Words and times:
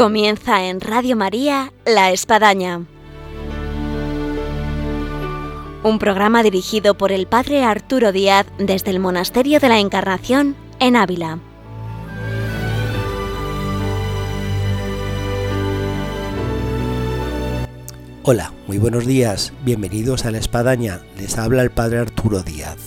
Comienza 0.00 0.64
en 0.64 0.80
Radio 0.80 1.14
María 1.14 1.74
La 1.84 2.10
Espadaña. 2.10 2.86
Un 5.82 5.98
programa 5.98 6.42
dirigido 6.42 6.96
por 6.96 7.12
el 7.12 7.26
Padre 7.26 7.64
Arturo 7.64 8.10
Díaz 8.10 8.46
desde 8.56 8.92
el 8.92 8.98
Monasterio 8.98 9.60
de 9.60 9.68
la 9.68 9.78
Encarnación 9.78 10.56
en 10.78 10.96
Ávila. 10.96 11.38
Hola, 18.22 18.54
muy 18.66 18.78
buenos 18.78 19.04
días, 19.04 19.52
bienvenidos 19.66 20.24
a 20.24 20.30
La 20.30 20.38
Espadaña, 20.38 21.02
les 21.18 21.36
habla 21.36 21.60
el 21.60 21.70
Padre 21.72 21.98
Arturo 21.98 22.42
Díaz. 22.42 22.78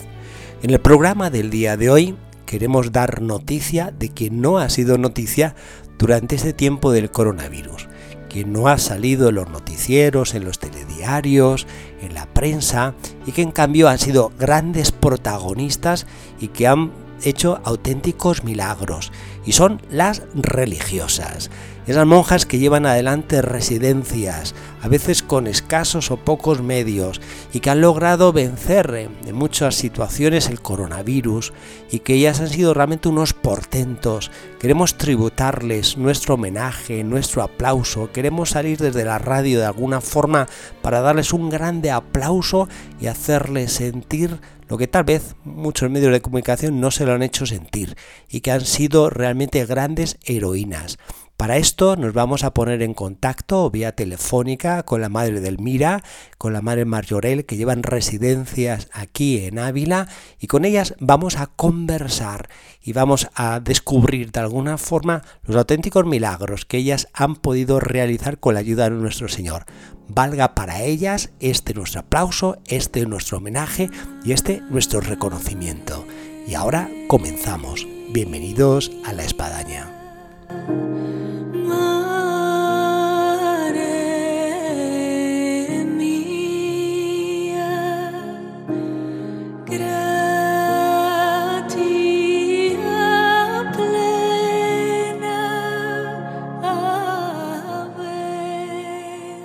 En 0.63 0.71
el 0.71 0.79
programa 0.79 1.29
del 1.29 1.51
día 1.51 1.77
de 1.77 1.91
hoy 1.91 2.15
queremos 2.53 2.91
dar 2.91 3.23
noticia 3.23 3.91
de 3.97 4.09
que 4.09 4.29
no 4.29 4.59
ha 4.59 4.69
sido 4.69 4.99
noticia 4.99 5.55
durante 5.97 6.35
este 6.35 6.53
tiempo 6.53 6.91
del 6.91 7.11
coronavirus, 7.11 7.87
que 8.29 8.45
no 8.45 8.67
ha 8.67 8.77
salido 8.77 9.29
en 9.29 9.35
los 9.35 9.49
noticieros, 9.49 10.33
en 10.33 10.43
los 10.43 10.59
telediarios, 10.59 11.67
en 12.01 12.13
la 12.13 12.25
prensa 12.25 12.95
y 13.25 13.31
que 13.31 13.41
en 13.41 13.51
cambio 13.51 13.89
han 13.89 13.99
sido 13.99 14.31
grandes 14.39 14.91
protagonistas 14.91 16.07
y 16.39 16.47
que 16.47 16.67
han 16.67 16.91
hecho 17.23 17.59
auténticos 17.63 18.43
milagros 18.43 19.11
y 19.45 19.53
son 19.53 19.81
las 19.89 20.23
religiosas 20.35 21.49
esas 21.85 22.05
monjas 22.05 22.45
que 22.45 22.59
llevan 22.59 22.85
adelante 22.85 23.41
residencias, 23.41 24.55
a 24.81 24.87
veces 24.87 25.21
con 25.21 25.47
escasos 25.47 26.11
o 26.11 26.17
pocos 26.17 26.61
medios, 26.61 27.19
y 27.51 27.59
que 27.59 27.69
han 27.69 27.81
logrado 27.81 28.31
vencer 28.31 29.09
en 29.25 29.35
muchas 29.35 29.75
situaciones 29.75 30.47
el 30.47 30.61
coronavirus, 30.61 31.51
y 31.91 31.99
que 31.99 32.13
ellas 32.15 32.39
han 32.39 32.47
sido 32.47 32.73
realmente 32.73 33.09
unos 33.09 33.33
portentos. 33.33 34.31
Queremos 34.59 34.97
tributarles 34.97 35.97
nuestro 35.97 36.35
homenaje, 36.35 37.03
nuestro 37.03 37.43
aplauso, 37.43 38.11
queremos 38.13 38.51
salir 38.51 38.77
desde 38.77 39.03
la 39.03 39.19
radio 39.19 39.59
de 39.59 39.65
alguna 39.65 39.99
forma 39.99 40.47
para 40.81 41.01
darles 41.01 41.33
un 41.33 41.49
grande 41.49 41.91
aplauso 41.91 42.69
y 43.01 43.07
hacerles 43.07 43.73
sentir 43.73 44.39
lo 44.73 44.77
que 44.79 44.87
tal 44.87 45.03
vez 45.03 45.35
muchos 45.43 45.91
medios 45.91 46.11
de 46.11 46.23
comunicación 46.23 46.81
no 46.81 46.89
se 46.89 47.05
lo 47.05 47.13
han 47.13 47.21
hecho 47.21 47.45
sentir, 47.45 47.95
y 48.27 48.41
que 48.41 48.49
han 48.49 48.61
sido 48.61 49.11
realmente 49.11 49.63
grandes 49.67 50.17
heroínas. 50.25 50.97
Para 51.37 51.57
esto 51.57 51.95
nos 51.95 52.13
vamos 52.13 52.43
a 52.43 52.53
poner 52.53 52.81
en 52.83 52.93
contacto 52.93 53.69
vía 53.69 53.93
telefónica 53.93 54.83
con 54.83 55.01
la 55.01 55.09
madre 55.09 55.41
del 55.41 55.59
Mira, 55.59 56.03
con 56.37 56.53
la 56.53 56.61
madre 56.61 56.85
Marjorel, 56.85 57.45
que 57.45 57.57
llevan 57.57 57.83
residencias 57.83 58.87
aquí 58.93 59.45
en 59.45 59.59
Ávila, 59.59 60.07
y 60.39 60.47
con 60.47 60.63
ellas 60.63 60.95
vamos 60.99 61.37
a 61.37 61.47
conversar 61.47 62.49
y 62.81 62.93
vamos 62.93 63.27
a 63.35 63.59
descubrir 63.59 64.31
de 64.31 64.39
alguna 64.39 64.77
forma 64.77 65.23
los 65.43 65.57
auténticos 65.57 66.05
milagros 66.05 66.65
que 66.65 66.77
ellas 66.77 67.07
han 67.13 67.35
podido 67.35 67.79
realizar 67.79 68.39
con 68.39 68.53
la 68.53 68.61
ayuda 68.61 68.89
de 68.89 68.95
nuestro 68.95 69.27
Señor. 69.27 69.65
Valga 70.07 70.53
para 70.53 70.83
ellas 70.83 71.31
este 71.39 71.73
nuestro 71.73 72.01
aplauso, 72.01 72.59
este 72.67 73.05
nuestro 73.05 73.37
homenaje 73.37 73.89
y 74.23 74.33
este 74.33 74.61
nuestro 74.69 75.01
reconocimiento. 75.01 76.05
Y 76.47 76.53
ahora 76.53 76.89
comenzamos. 77.07 77.87
Bienvenidos 78.11 78.91
a 79.05 79.13
la 79.13 79.23
espadaña. 79.23 79.92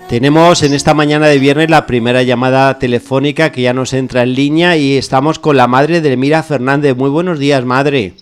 Tenemos 0.08 0.62
en 0.62 0.72
esta 0.72 0.94
mañana 0.94 1.26
de 1.26 1.38
viernes 1.38 1.68
la 1.68 1.84
primera 1.84 2.22
llamada 2.22 2.78
telefónica 2.78 3.52
que 3.52 3.60
ya 3.60 3.74
nos 3.74 3.92
entra 3.92 4.22
en 4.22 4.32
línea 4.32 4.74
y 4.74 4.96
estamos 4.96 5.38
con 5.38 5.58
la 5.58 5.66
madre 5.66 6.00
de 6.00 6.10
Elmira 6.10 6.42
Fernández. 6.42 6.96
Muy 6.96 7.10
buenos 7.10 7.38
días, 7.38 7.62
madre. 7.66 8.14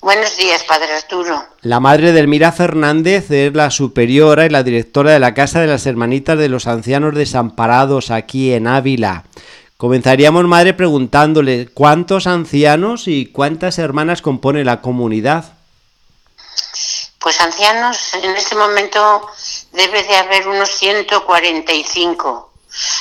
Buenos 0.00 0.36
días, 0.36 0.64
padre 0.64 0.92
Arturo. 0.92 1.44
La 1.60 1.78
madre 1.78 2.10
de 2.10 2.18
Elmira 2.18 2.50
Fernández 2.50 3.30
es 3.30 3.54
la 3.54 3.70
superiora 3.70 4.46
y 4.46 4.50
la 4.50 4.64
directora 4.64 5.12
de 5.12 5.20
la 5.20 5.32
Casa 5.32 5.60
de 5.60 5.68
las 5.68 5.86
Hermanitas 5.86 6.36
de 6.36 6.48
los 6.48 6.66
Ancianos 6.66 7.14
Desamparados 7.14 8.10
aquí 8.10 8.52
en 8.52 8.66
Ávila. 8.66 9.22
Comenzaríamos, 9.76 10.44
madre, 10.46 10.74
preguntándole 10.74 11.68
cuántos 11.72 12.26
ancianos 12.26 13.06
y 13.06 13.26
cuántas 13.26 13.78
hermanas 13.78 14.22
compone 14.22 14.64
la 14.64 14.80
comunidad. 14.80 15.52
Pues 17.20 17.40
ancianos, 17.40 18.14
en 18.20 18.34
este 18.34 18.56
momento 18.56 19.28
debe 19.72 20.02
de 20.04 20.16
haber 20.16 20.46
unos 20.48 20.70
145. 20.70 22.50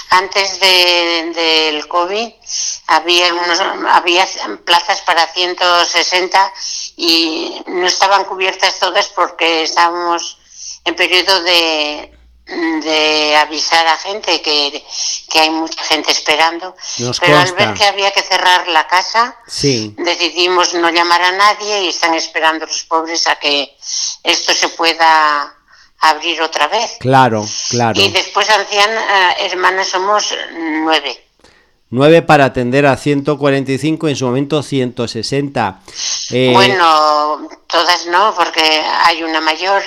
Antes 0.09 0.59
del 0.59 1.87
COVID 1.87 2.33
había, 2.87 3.33
unos, 3.33 3.61
había 3.89 4.27
plazas 4.65 5.01
para 5.01 5.25
160 5.27 6.53
y 6.97 7.63
no 7.67 7.87
estaban 7.87 8.25
cubiertas 8.25 8.79
todas 8.79 9.07
porque 9.09 9.63
estábamos 9.63 10.37
en 10.83 10.95
periodo 10.95 11.41
de, 11.43 12.11
de 12.45 13.35
avisar 13.37 13.87
a 13.87 13.97
gente 13.97 14.41
que, 14.41 14.83
hay 15.33 15.49
mucha 15.49 15.83
gente 15.83 16.11
esperando. 16.11 16.75
Pero 17.19 17.37
al 17.37 17.53
ver 17.53 17.73
que 17.73 17.85
había 17.85 18.11
que 18.11 18.21
cerrar 18.21 18.67
la 18.67 18.87
casa, 18.87 19.37
decidimos 19.45 20.73
no 20.73 20.89
llamar 20.89 21.21
a 21.21 21.31
nadie 21.31 21.83
y 21.83 21.87
están 21.87 22.13
esperando 22.13 22.65
los 22.65 22.83
pobres 22.83 23.27
a 23.27 23.37
que 23.37 23.77
esto 24.23 24.53
se 24.53 24.69
pueda 24.69 25.55
abrir 26.01 26.41
otra 26.41 26.67
vez. 26.67 26.97
Claro, 26.99 27.45
claro. 27.69 27.99
Y 27.99 28.09
después, 28.09 28.49
ancianas, 28.49 29.03
eh, 29.39 29.47
hermanas, 29.51 29.87
somos 29.87 30.35
nueve. 30.83 31.17
Nueve 31.93 32.21
para 32.21 32.45
atender 32.45 32.85
a 32.85 32.95
145, 32.95 34.07
en 34.07 34.15
su 34.15 34.25
momento 34.25 34.63
160. 34.63 35.81
Eh, 36.31 36.51
bueno, 36.53 37.49
todas 37.67 38.05
no, 38.07 38.33
porque 38.33 38.61
hay 39.05 39.23
una 39.23 39.41
mayor, 39.41 39.81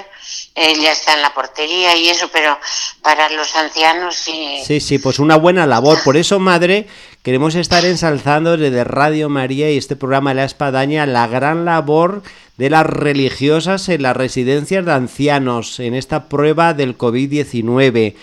ella 0.54 0.92
está 0.92 1.14
en 1.14 1.22
la 1.22 1.34
portería 1.34 1.96
y 1.96 2.08
eso, 2.08 2.28
pero 2.32 2.58
para 3.02 3.28
los 3.30 3.54
ancianos 3.56 4.14
sí. 4.14 4.58
Sí, 4.64 4.80
sí, 4.80 4.98
pues 4.98 5.18
una 5.18 5.36
buena 5.36 5.66
labor. 5.66 5.98
Por 6.04 6.16
eso, 6.16 6.38
madre, 6.38 6.86
queremos 7.22 7.54
estar 7.56 7.84
ensalzando 7.84 8.56
desde 8.56 8.84
Radio 8.84 9.28
María 9.28 9.70
y 9.70 9.76
este 9.76 9.96
programa 9.96 10.30
de 10.30 10.36
la 10.36 10.44
Espadaña 10.44 11.06
la 11.06 11.26
gran 11.26 11.64
labor 11.64 12.22
de 12.56 12.70
las 12.70 12.86
religiosas 12.86 13.88
en 13.88 14.02
las 14.02 14.16
residencias 14.16 14.84
de 14.84 14.92
ancianos 14.92 15.80
en 15.80 15.94
esta 15.94 16.28
prueba 16.28 16.72
del 16.72 16.96
COVID-19 16.96 18.14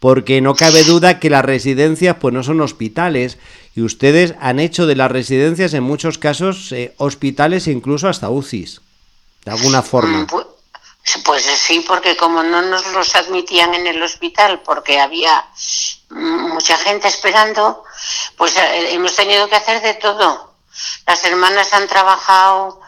porque 0.00 0.40
no 0.40 0.54
cabe 0.54 0.82
duda 0.84 1.20
que 1.20 1.28
las 1.28 1.44
residencias 1.44 2.16
pues 2.18 2.32
no 2.32 2.42
son 2.42 2.60
hospitales 2.62 3.38
y 3.76 3.82
ustedes 3.82 4.34
han 4.40 4.58
hecho 4.58 4.86
de 4.86 4.96
las 4.96 5.12
residencias 5.12 5.74
en 5.74 5.84
muchos 5.84 6.18
casos 6.18 6.72
eh, 6.72 6.94
hospitales 6.96 7.66
e 7.66 7.72
incluso 7.72 8.08
hasta 8.08 8.30
UCIs, 8.30 8.80
de 9.44 9.50
alguna 9.52 9.82
forma. 9.82 10.22
Mm, 10.22 10.26
pues, 10.26 10.46
pues, 11.24 11.44
sí, 11.44 11.80
porque 11.86 12.16
como 12.16 12.42
no 12.42 12.62
nos 12.62 12.86
los 12.92 13.14
admitían 13.16 13.74
en 13.74 13.86
el 13.86 14.02
hospital 14.02 14.60
porque 14.60 15.00
había 15.00 15.48
mucha 16.10 16.76
gente 16.76 17.08
esperando, 17.08 17.84
pues 18.36 18.56
eh, 18.56 18.92
hemos 18.94 19.14
tenido 19.14 19.48
que 19.48 19.56
hacer 19.56 19.80
de 19.80 19.94
todo. 19.94 20.54
Las 21.06 21.24
hermanas 21.24 21.72
han 21.72 21.88
trabajado 21.88 22.80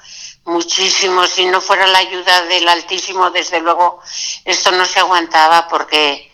muchísimo, 0.44 1.26
si 1.26 1.46
no 1.46 1.60
fuera 1.60 1.86
la 1.86 1.98
ayuda 1.98 2.42
del 2.42 2.68
Altísimo, 2.68 3.30
desde 3.30 3.60
luego 3.60 4.00
esto 4.44 4.72
no 4.72 4.84
se 4.84 5.00
aguantaba 5.00 5.68
porque 5.68 6.32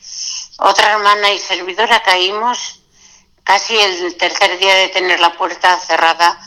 otra 0.59 0.93
hermana 0.93 1.33
y 1.33 1.39
servidora 1.39 2.03
caímos 2.03 2.81
casi 3.45 3.79
el 3.79 4.17
tercer 4.17 4.59
día 4.59 4.75
de 4.75 4.89
tener 4.89 5.21
la 5.21 5.33
puerta 5.33 5.79
cerrada. 5.79 6.39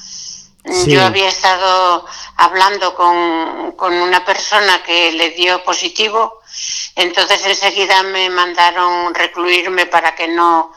Yo 0.86 1.04
había 1.04 1.28
estado 1.28 2.06
hablando 2.38 2.94
con, 2.94 3.72
con, 3.74 3.94
una 3.94 4.24
persona 4.24 4.84
que 4.84 5.12
le 5.12 5.32
dio 5.32 5.64
positivo, 5.64 6.42
entonces 6.96 7.44
enseguida 7.46 8.04
me 8.04 8.30
mandaron 8.30 9.14
recluirme 9.14 9.88
para 9.88 10.14
que 10.14 10.28
no 10.28 10.72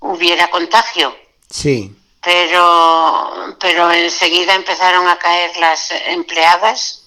hubiera 0.00 0.50
contagio. 0.50 1.14
Sí. 1.48 1.94
Pero, 2.22 3.56
pero 3.60 3.92
enseguida 3.92 4.54
empezaron 4.54 5.06
a 5.06 5.18
caer 5.18 5.56
las 5.58 5.92
empleadas 6.08 7.04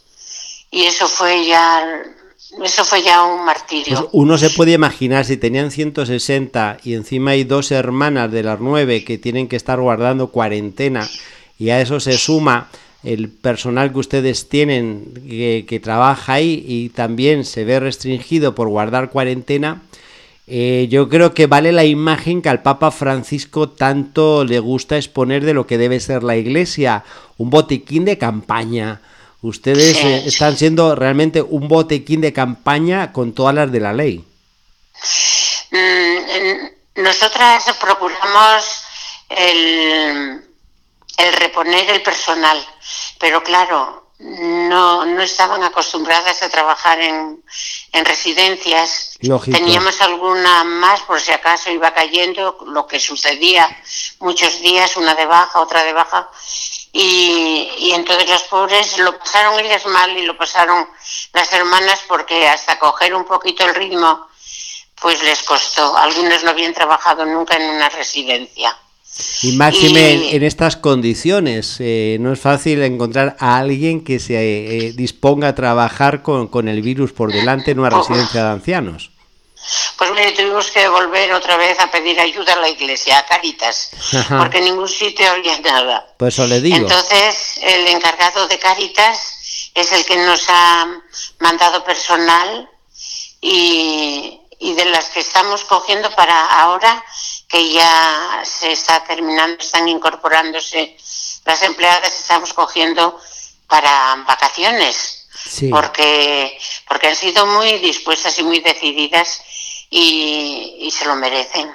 y 0.71 0.85
eso 0.85 1.09
fue 1.09 1.45
ya 1.45 1.83
eso 2.63 2.83
fue 2.83 3.01
ya 3.01 3.23
un 3.23 3.45
martirio. 3.45 3.97
Pues 3.97 4.09
uno 4.11 4.37
se 4.37 4.49
puede 4.49 4.73
imaginar 4.73 5.23
si 5.25 5.37
tenían 5.37 5.71
160 5.71 6.77
y 6.83 6.95
encima 6.95 7.31
hay 7.31 7.43
dos 7.45 7.71
hermanas 7.71 8.31
de 8.31 8.43
las 8.43 8.59
nueve 8.59 9.05
que 9.05 9.17
tienen 9.17 9.47
que 9.47 9.55
estar 9.55 9.79
guardando 9.79 10.27
cuarentena 10.27 11.09
y 11.61 11.69
a 11.69 11.79
eso 11.79 11.99
se 11.99 12.17
suma 12.17 12.69
el 13.03 13.29
personal 13.29 13.91
que 13.91 13.99
ustedes 13.99 14.49
tienen 14.49 15.13
que, 15.67 15.79
trabaja 15.79 16.33
ahí 16.33 16.65
y 16.67 16.89
también 16.89 17.45
se 17.45 17.63
ve 17.65 17.79
restringido 17.79 18.55
por 18.55 18.67
guardar 18.67 19.11
cuarentena, 19.11 19.83
eh, 20.47 20.87
yo 20.89 21.07
creo 21.07 21.35
que 21.35 21.45
vale 21.45 21.71
la 21.71 21.85
imagen 21.85 22.41
que 22.41 22.49
al 22.49 22.63
Papa 22.63 22.89
Francisco 22.89 23.69
tanto 23.69 24.43
le 24.43 24.57
gusta 24.57 24.97
exponer 24.97 25.45
de 25.45 25.53
lo 25.53 25.67
que 25.67 25.77
debe 25.77 25.99
ser 25.99 26.23
la 26.23 26.35
Iglesia, 26.35 27.03
un 27.37 27.51
botiquín 27.51 28.05
de 28.05 28.17
campaña, 28.17 29.01
Ustedes 29.43 29.97
eh, 29.97 30.23
están 30.27 30.55
siendo 30.55 30.93
realmente 30.93 31.41
un 31.41 31.67
botequín 31.67 32.21
de 32.21 32.31
campaña 32.31 33.11
con 33.11 33.33
todas 33.33 33.55
las 33.55 33.71
de 33.71 33.79
la 33.79 33.91
ley. 33.91 34.23
Mm, 35.71 37.01
nosotras 37.01 37.63
procuramos 37.81 38.83
el, 39.29 40.41
el 41.17 41.33
reponer 41.33 41.89
el 41.89 42.01
personal, 42.01 42.65
pero 43.19 43.43
claro, 43.43 44.11
no, 44.21 45.03
no 45.05 45.21
estaban 45.23 45.63
acostumbradas 45.63 46.43
a 46.43 46.49
trabajar 46.49 46.99
en, 46.99 47.43
en 47.91 48.05
residencias. 48.05 49.17
Teníamos 49.51 49.99
alguna 50.01 50.63
más 50.63 51.01
por 51.01 51.19
si 51.19 51.31
acaso 51.31 51.71
iba 51.71 51.93
cayendo, 51.93 52.57
lo 52.67 52.85
que 52.85 52.99
sucedía 52.99 53.67
muchos 54.19 54.61
días, 54.61 54.95
una 54.97 55.15
de 55.15 55.25
baja, 55.25 55.59
otra 55.59 55.83
de 55.83 55.93
baja. 55.93 56.29
Y, 56.93 57.71
y 57.77 57.91
entonces 57.93 58.29
los 58.29 58.43
pobres 58.43 58.97
lo 58.99 59.17
pasaron 59.17 59.59
ellas 59.59 59.85
mal 59.85 60.15
y 60.15 60.23
lo 60.23 60.37
pasaron 60.37 60.87
las 61.33 61.51
hermanas 61.53 62.01
porque 62.07 62.47
hasta 62.47 62.77
coger 62.77 63.15
un 63.15 63.25
poquito 63.25 63.65
el 63.65 63.73
ritmo, 63.73 64.27
pues 64.99 65.23
les 65.23 65.41
costó. 65.43 65.97
Algunos 65.97 66.43
no 66.43 66.51
habían 66.51 66.73
trabajado 66.73 67.25
nunca 67.25 67.55
en 67.55 67.69
una 67.69 67.89
residencia. 67.89 68.77
Y 69.43 69.53
máxime 69.53 70.35
en, 70.35 70.43
estas 70.43 70.77
condiciones, 70.77 71.77
eh, 71.79 72.17
no 72.19 72.31
es 72.31 72.39
fácil 72.39 72.81
encontrar 72.83 73.35
a 73.39 73.57
alguien 73.57 74.03
que 74.03 74.19
se 74.19 74.35
eh, 74.35 74.93
disponga 74.93 75.49
a 75.49 75.55
trabajar 75.55 76.21
con, 76.21 76.67
el 76.67 76.81
virus 76.81 77.11
por 77.11 77.31
delante 77.31 77.71
en 77.71 77.79
una 77.79 77.89
residencia 77.89 78.43
de 78.43 78.49
ancianos. 78.49 79.11
Pues 79.97 80.11
mire, 80.11 80.31
tuvimos 80.31 80.71
que 80.71 80.87
volver 80.87 81.33
otra 81.33 81.55
vez 81.57 81.79
a 81.79 81.91
pedir 81.91 82.19
ayuda 82.19 82.53
a 82.53 82.59
la 82.59 82.69
iglesia, 82.69 83.19
a 83.19 83.25
Caritas, 83.25 83.91
porque 84.29 84.57
en 84.57 84.65
ningún 84.65 84.89
sitio 84.89 85.29
había 85.29 85.59
nada. 85.59 86.07
Pues 86.17 86.33
eso 86.33 86.47
le 86.47 86.61
digo. 86.61 86.77
Entonces, 86.77 87.59
el 87.61 87.87
encargado 87.87 88.47
de 88.47 88.57
Caritas 88.57 89.71
es 89.75 89.91
el 89.91 90.05
que 90.05 90.17
nos 90.17 90.45
ha 90.49 90.87
mandado 91.39 91.83
personal 91.83 92.69
y, 93.39 94.39
y 94.59 94.73
de 94.73 94.85
las 94.85 95.09
que 95.09 95.19
estamos 95.19 95.63
cogiendo 95.65 96.09
para 96.11 96.61
ahora 96.61 97.03
que 97.51 97.74
ya 97.74 98.42
se 98.44 98.71
está 98.71 99.03
terminando, 99.03 99.57
están 99.59 99.88
incorporándose 99.88 100.95
las 101.45 101.62
empleadas, 101.63 102.18
estamos 102.21 102.53
cogiendo 102.53 103.19
para 103.68 104.15
vacaciones, 104.25 105.27
porque, 105.69 106.57
porque 106.88 107.07
han 107.07 107.15
sido 107.15 107.45
muy 107.45 107.80
dispuestas 107.80 108.39
y 108.39 108.44
muy 108.44 108.59
decididas 108.59 109.42
y, 109.89 110.89
se 110.92 111.06
lo 111.06 111.15
merecen. 111.15 111.69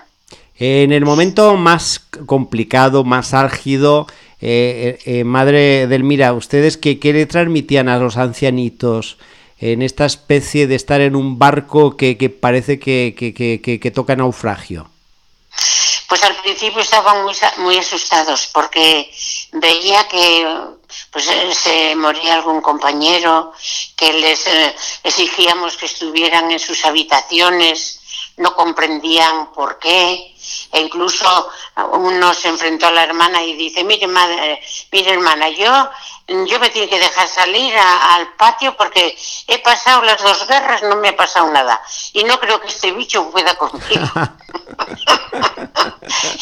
En 0.58 0.92
el 0.92 1.04
momento 1.04 1.56
más 1.56 2.00
complicado, 2.24 3.04
más 3.04 3.34
álgido, 3.34 4.06
eh, 4.40 4.98
eh, 5.04 5.18
eh 5.20 5.24
madre 5.24 5.86
Delmira, 5.86 6.32
¿ustedes 6.32 6.78
qué, 6.78 6.98
qué, 6.98 7.12
le 7.12 7.26
transmitían 7.26 7.90
a 7.90 7.98
los 7.98 8.16
ancianitos 8.16 9.18
en 9.58 9.82
esta 9.82 10.06
especie 10.06 10.66
de 10.66 10.74
estar 10.74 11.02
en 11.02 11.16
un 11.16 11.38
barco 11.38 11.96
que, 11.98 12.16
que 12.16 12.30
parece 12.30 12.78
que, 12.78 13.14
que, 13.14 13.80
que 13.80 13.90
toca 13.90 14.16
naufragio? 14.16 14.90
Pues 16.08 16.22
al 16.22 16.36
principio 16.36 16.80
estaban 16.80 17.24
muy, 17.24 17.34
muy 17.58 17.78
asustados 17.78 18.48
porque 18.52 19.12
veía 19.52 20.06
que 20.08 20.46
pues 21.10 21.28
eh, 21.28 21.52
se 21.52 21.96
moría 21.96 22.34
algún 22.34 22.60
compañero, 22.60 23.52
que 23.96 24.12
les 24.12 24.46
eh, 24.46 24.76
exigíamos 25.02 25.76
que 25.76 25.86
estuvieran 25.86 26.50
en 26.52 26.60
sus 26.60 26.84
habitaciones, 26.84 28.00
no 28.36 28.54
comprendían 28.54 29.52
por 29.52 29.78
qué, 29.78 30.35
e 30.76 30.80
incluso 30.80 31.50
uno 31.92 32.34
se 32.34 32.48
enfrentó 32.48 32.86
a 32.86 32.90
la 32.90 33.04
hermana 33.04 33.42
y 33.42 33.54
dice, 33.54 33.82
mire, 33.82 34.06
madre, 34.06 34.62
mire 34.92 35.12
hermana, 35.12 35.48
yo 35.48 35.90
yo 36.28 36.58
me 36.58 36.70
tiene 36.70 36.88
que 36.88 36.98
dejar 36.98 37.28
salir 37.28 37.72
al 37.78 38.34
patio 38.34 38.76
porque 38.76 39.16
he 39.46 39.60
pasado 39.60 40.02
las 40.02 40.20
dos 40.20 40.44
guerras, 40.48 40.82
no 40.82 40.96
me 40.96 41.10
ha 41.10 41.16
pasado 41.16 41.48
nada. 41.52 41.80
Y 42.14 42.24
no 42.24 42.40
creo 42.40 42.60
que 42.60 42.66
este 42.66 42.90
bicho 42.90 43.30
pueda 43.30 43.54
conmigo. 43.54 43.86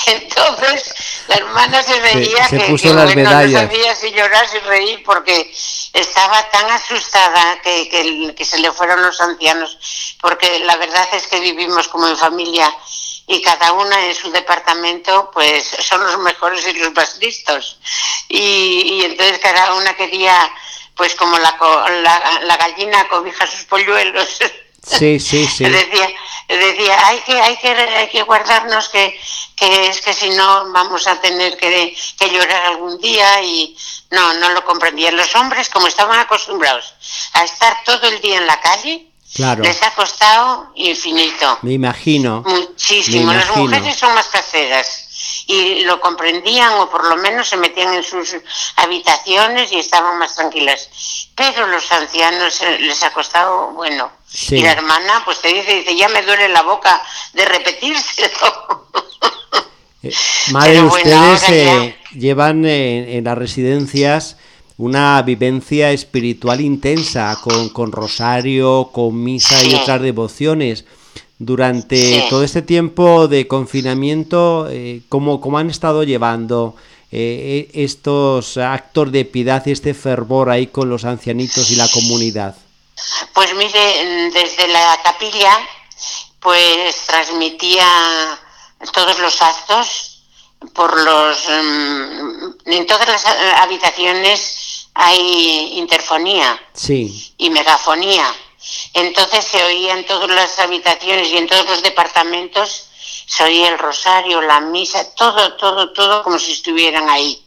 Entonces 0.07 0.95
la 1.29 1.37
hermana 1.37 1.83
se 1.83 2.01
veía 2.01 2.49
que, 2.49 2.71
no 2.71 2.79
sabía 2.79 3.95
si 3.95 4.11
llorar, 4.13 4.49
si 4.49 4.59
reír, 4.61 5.03
porque 5.05 5.55
estaba 5.93 6.43
tan 6.51 6.71
asustada 6.71 7.61
que, 7.63 7.91
que, 7.91 8.35
que 8.35 8.45
se 8.45 8.59
le 8.61 8.73
fueron 8.73 9.03
los 9.03 9.21
ancianos, 9.21 9.77
porque 10.21 10.61
la 10.61 10.77
verdad 10.77 11.07
es 11.13 11.27
que 11.27 11.41
vivimos 11.41 11.89
como 11.89 12.09
en 12.09 12.17
familia 12.17 12.75
y 13.27 13.41
cada 13.43 13.73
una 13.73 14.07
en 14.07 14.15
su 14.15 14.31
departamento 14.31 15.31
pues 15.33 15.77
son 15.81 16.05
los 16.05 16.19
mejores 16.19 16.67
y 16.67 16.75
los 16.75 16.93
más 16.93 17.17
listos. 17.19 17.79
Y, 18.29 19.03
entonces 19.05 19.39
cada 19.39 19.75
una 19.75 19.95
quería 19.95 20.51
pues 20.95 21.15
como 21.15 21.39
la, 21.39 21.57
la, 22.43 22.57
gallina 22.57 23.09
cobija 23.09 23.47
sus 23.47 23.65
polluelos. 23.65 24.39
Sí, 24.87 25.19
sí, 25.19 25.47
sí. 25.47 25.65
decía, 25.69 26.09
decía 26.49 27.07
hay, 27.07 27.21
que, 27.21 27.41
hay, 27.41 27.57
que, 27.57 27.69
hay 27.69 28.09
que 28.09 28.23
guardarnos 28.23 28.89
que, 28.91 29.19
que 29.57 29.89
es 29.89 30.01
que 30.03 30.13
si 30.13 30.31
no 30.31 30.71
vamos 30.73 31.07
a 31.07 31.21
tener 31.21 31.57
que, 31.57 31.97
que 32.19 32.31
llorar 32.31 32.67
algún 32.67 33.01
día 33.01 33.43
y 33.43 33.77
no, 34.11 34.35
no 34.35 34.51
lo 34.51 34.65
comprendían. 34.65 35.17
Los 35.17 35.35
hombres 35.35 35.71
como 35.71 35.87
estaban 35.87 36.19
acostumbrados 36.19 36.95
a 37.33 37.45
estar 37.45 37.83
todo 37.85 38.07
el 38.07 38.21
día 38.21 38.37
en 38.37 38.47
la 38.47 38.61
calle, 38.61 39.07
les 39.37 39.83
ha 39.83 39.91
costado 39.95 40.71
infinito. 40.77 41.59
Me 41.63 41.73
imagino. 41.73 42.43
Muchísimo. 42.47 43.33
Las 43.33 43.57
mujeres 43.57 43.97
son 43.97 44.15
más 44.15 44.29
caseras 44.29 45.45
y 45.47 45.85
lo 45.85 46.01
comprendían 46.01 46.73
o 46.75 46.89
por 46.89 47.05
lo 47.09 47.17
menos 47.17 47.49
se 47.49 47.57
metían 47.57 47.95
en 47.95 48.05
sus 48.05 48.37
habitaciones 48.77 49.73
y 49.73 49.79
estaban 49.79 50.19
más 50.19 50.37
tranquilas. 50.37 50.89
Pero 51.35 51.67
los 51.67 51.91
ancianos 51.91 52.61
eh, 52.63 52.79
les 52.79 53.03
ha 53.03 53.13
costado, 53.13 53.73
bueno. 53.73 54.11
Y 54.49 54.63
la 54.63 54.73
hermana 54.73 55.23
pues 55.25 55.41
te 55.41 55.49
dice, 55.49 55.75
dice, 55.77 55.97
ya 55.97 56.09
me 56.09 56.23
duele 56.23 56.49
la 56.49 56.63
boca 56.63 57.03
de 57.33 57.45
repetírselo. 57.45 58.85
Eh, 60.07 60.13
madre, 60.51 60.83
ustedes 60.83 61.49
eh, 61.49 61.99
llevan 62.13 62.67
en 62.67 63.25
las 63.25 63.39
residencias 63.39 64.37
una 64.77 65.23
vivencia 65.23 65.93
espiritual 65.93 66.61
intensa 66.61 67.39
con, 67.41 67.69
con 67.69 67.93
rosario, 67.93 68.91
con 68.93 69.23
misa 69.23 69.63
y 69.65 69.75
otras 69.75 70.01
devociones. 70.01 70.85
Durante 71.39 72.25
todo 72.31 72.43
este 72.43 72.63
tiempo 72.63 73.29
de 73.29 73.47
confinamiento, 73.47 74.69
eh, 74.71 75.03
¿cómo, 75.09 75.41
han 75.59 75.69
estado 75.69 76.03
llevando 76.05 76.77
eh, 77.11 77.71
e, 77.75 77.85
estos 77.85 78.57
actos 78.57 79.13
de 79.13 79.25
piedad 79.25 79.63
y 79.67 79.73
este 79.73 79.95
fervor 79.95 80.51
ahí 80.51 80.69
con 80.69 80.89
los 80.89 81.05
ancianitos 81.05 81.71
y 81.71 81.77
la 81.77 81.89
comunidad? 81.89 82.57
Pues 83.35 83.55
mire, 83.55 84.31
desde 84.33 84.69
la 84.69 84.99
capilla, 85.03 85.59
pues 86.41 86.97
transmitía 87.07 88.39
todos 88.93 89.19
los 89.19 89.43
actos 89.43 90.23
por 90.73 90.99
los 91.01 91.49
mm, 91.49 92.71
en 92.71 92.87
todas 92.87 93.09
las 93.09 93.27
habitaciones 93.61 94.64
hay 94.95 95.79
interfonía 95.79 96.61
y 97.37 97.51
megafonía. 97.51 98.33
Entonces 98.95 99.45
se 99.45 99.63
oía 99.63 99.95
en 99.95 100.07
todas 100.07 100.31
las 100.31 100.59
habitaciones 100.59 101.29
y 101.29 101.37
en 101.37 101.47
todos 101.47 101.67
los 101.67 101.83
departamentos, 101.83 102.89
se 103.27 103.43
oía 103.45 103.69
el 103.69 103.79
rosario, 103.79 104.41
la 104.41 104.61
misa, 104.61 105.15
todo, 105.15 105.55
todo, 105.55 105.93
todo 105.93 106.23
como 106.23 106.39
si 106.39 106.53
estuvieran 106.53 107.09
ahí. 107.11 107.45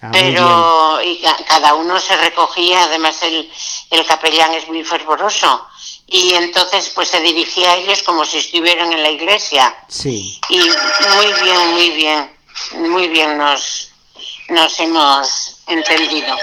Ah, 0.00 0.10
Pero 0.12 1.02
y 1.02 1.20
cada 1.46 1.74
uno 1.74 1.98
se 2.00 2.16
recogía, 2.16 2.84
además 2.84 3.20
el, 3.22 3.50
el 3.90 4.06
capellán 4.06 4.54
es 4.54 4.68
muy 4.68 4.84
fervoroso 4.84 5.66
y 6.06 6.34
entonces 6.34 6.90
pues 6.94 7.08
se 7.08 7.20
dirigía 7.20 7.72
a 7.72 7.76
ellos 7.76 8.02
como 8.02 8.24
si 8.24 8.38
estuvieran 8.38 8.92
en 8.92 9.02
la 9.02 9.10
iglesia. 9.10 9.76
Sí. 9.88 10.40
Y 10.48 10.58
muy 10.58 11.32
bien, 11.42 11.72
muy 11.72 11.90
bien, 11.90 12.36
muy 12.90 13.08
bien 13.08 13.36
nos, 13.36 13.90
nos 14.48 14.80
hemos 14.80 15.57
entendido. 15.68 16.34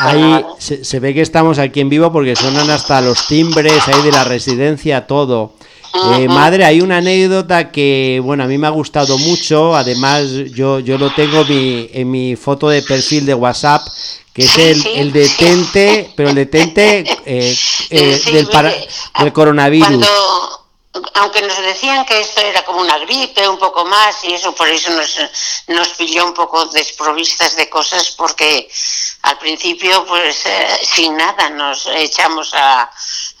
Ahí 0.00 0.44
se, 0.58 1.00
ve 1.00 1.12
que 1.12 1.22
estamos 1.22 1.58
aquí 1.58 1.80
en 1.80 1.88
vivo 1.88 2.12
porque 2.12 2.36
suenan 2.36 2.70
hasta 2.70 3.00
los 3.00 3.26
timbres 3.26 3.88
ahí 3.88 4.02
de 4.02 4.12
la 4.12 4.22
residencia, 4.24 5.06
todo. 5.06 5.54
Eh, 6.16 6.28
madre, 6.28 6.64
hay 6.64 6.80
una 6.80 6.98
anécdota 6.98 7.72
que, 7.72 8.20
bueno, 8.22 8.44
a 8.44 8.46
mí 8.46 8.58
me 8.58 8.68
ha 8.68 8.70
gustado 8.70 9.18
mucho. 9.18 9.74
Además, 9.74 10.28
yo, 10.54 10.78
yo 10.78 10.98
lo 10.98 11.10
tengo 11.10 11.44
en 11.48 12.10
mi 12.10 12.36
foto 12.36 12.68
de 12.68 12.82
perfil 12.82 13.26
de 13.26 13.34
WhatsApp, 13.34 13.82
que 14.32 14.44
es 14.44 14.58
el, 14.58 14.86
el 14.94 15.12
detente, 15.12 16.12
pero 16.14 16.28
el 16.28 16.36
detente 16.36 17.04
eh, 17.26 17.56
eh, 17.90 18.20
del, 18.32 18.48
del 19.18 19.32
coronavirus 19.32 20.06
aunque 21.14 21.42
nos 21.42 21.58
decían 21.58 22.04
que 22.06 22.20
esto 22.20 22.40
era 22.40 22.64
como 22.64 22.80
una 22.80 22.98
gripe, 22.98 23.46
un 23.46 23.58
poco 23.58 23.84
más, 23.84 24.24
y 24.24 24.34
eso 24.34 24.54
por 24.54 24.68
eso 24.68 24.90
nos, 24.90 25.20
nos 25.68 25.88
pilló 25.90 26.24
un 26.24 26.34
poco 26.34 26.64
desprovistas 26.66 27.56
de 27.56 27.68
cosas, 27.68 28.10
porque 28.12 28.70
al 29.22 29.38
principio, 29.38 30.04
pues 30.06 30.46
eh, 30.46 30.80
sin 30.82 31.16
nada, 31.16 31.50
nos 31.50 31.86
echamos 31.86 32.54
a, 32.54 32.90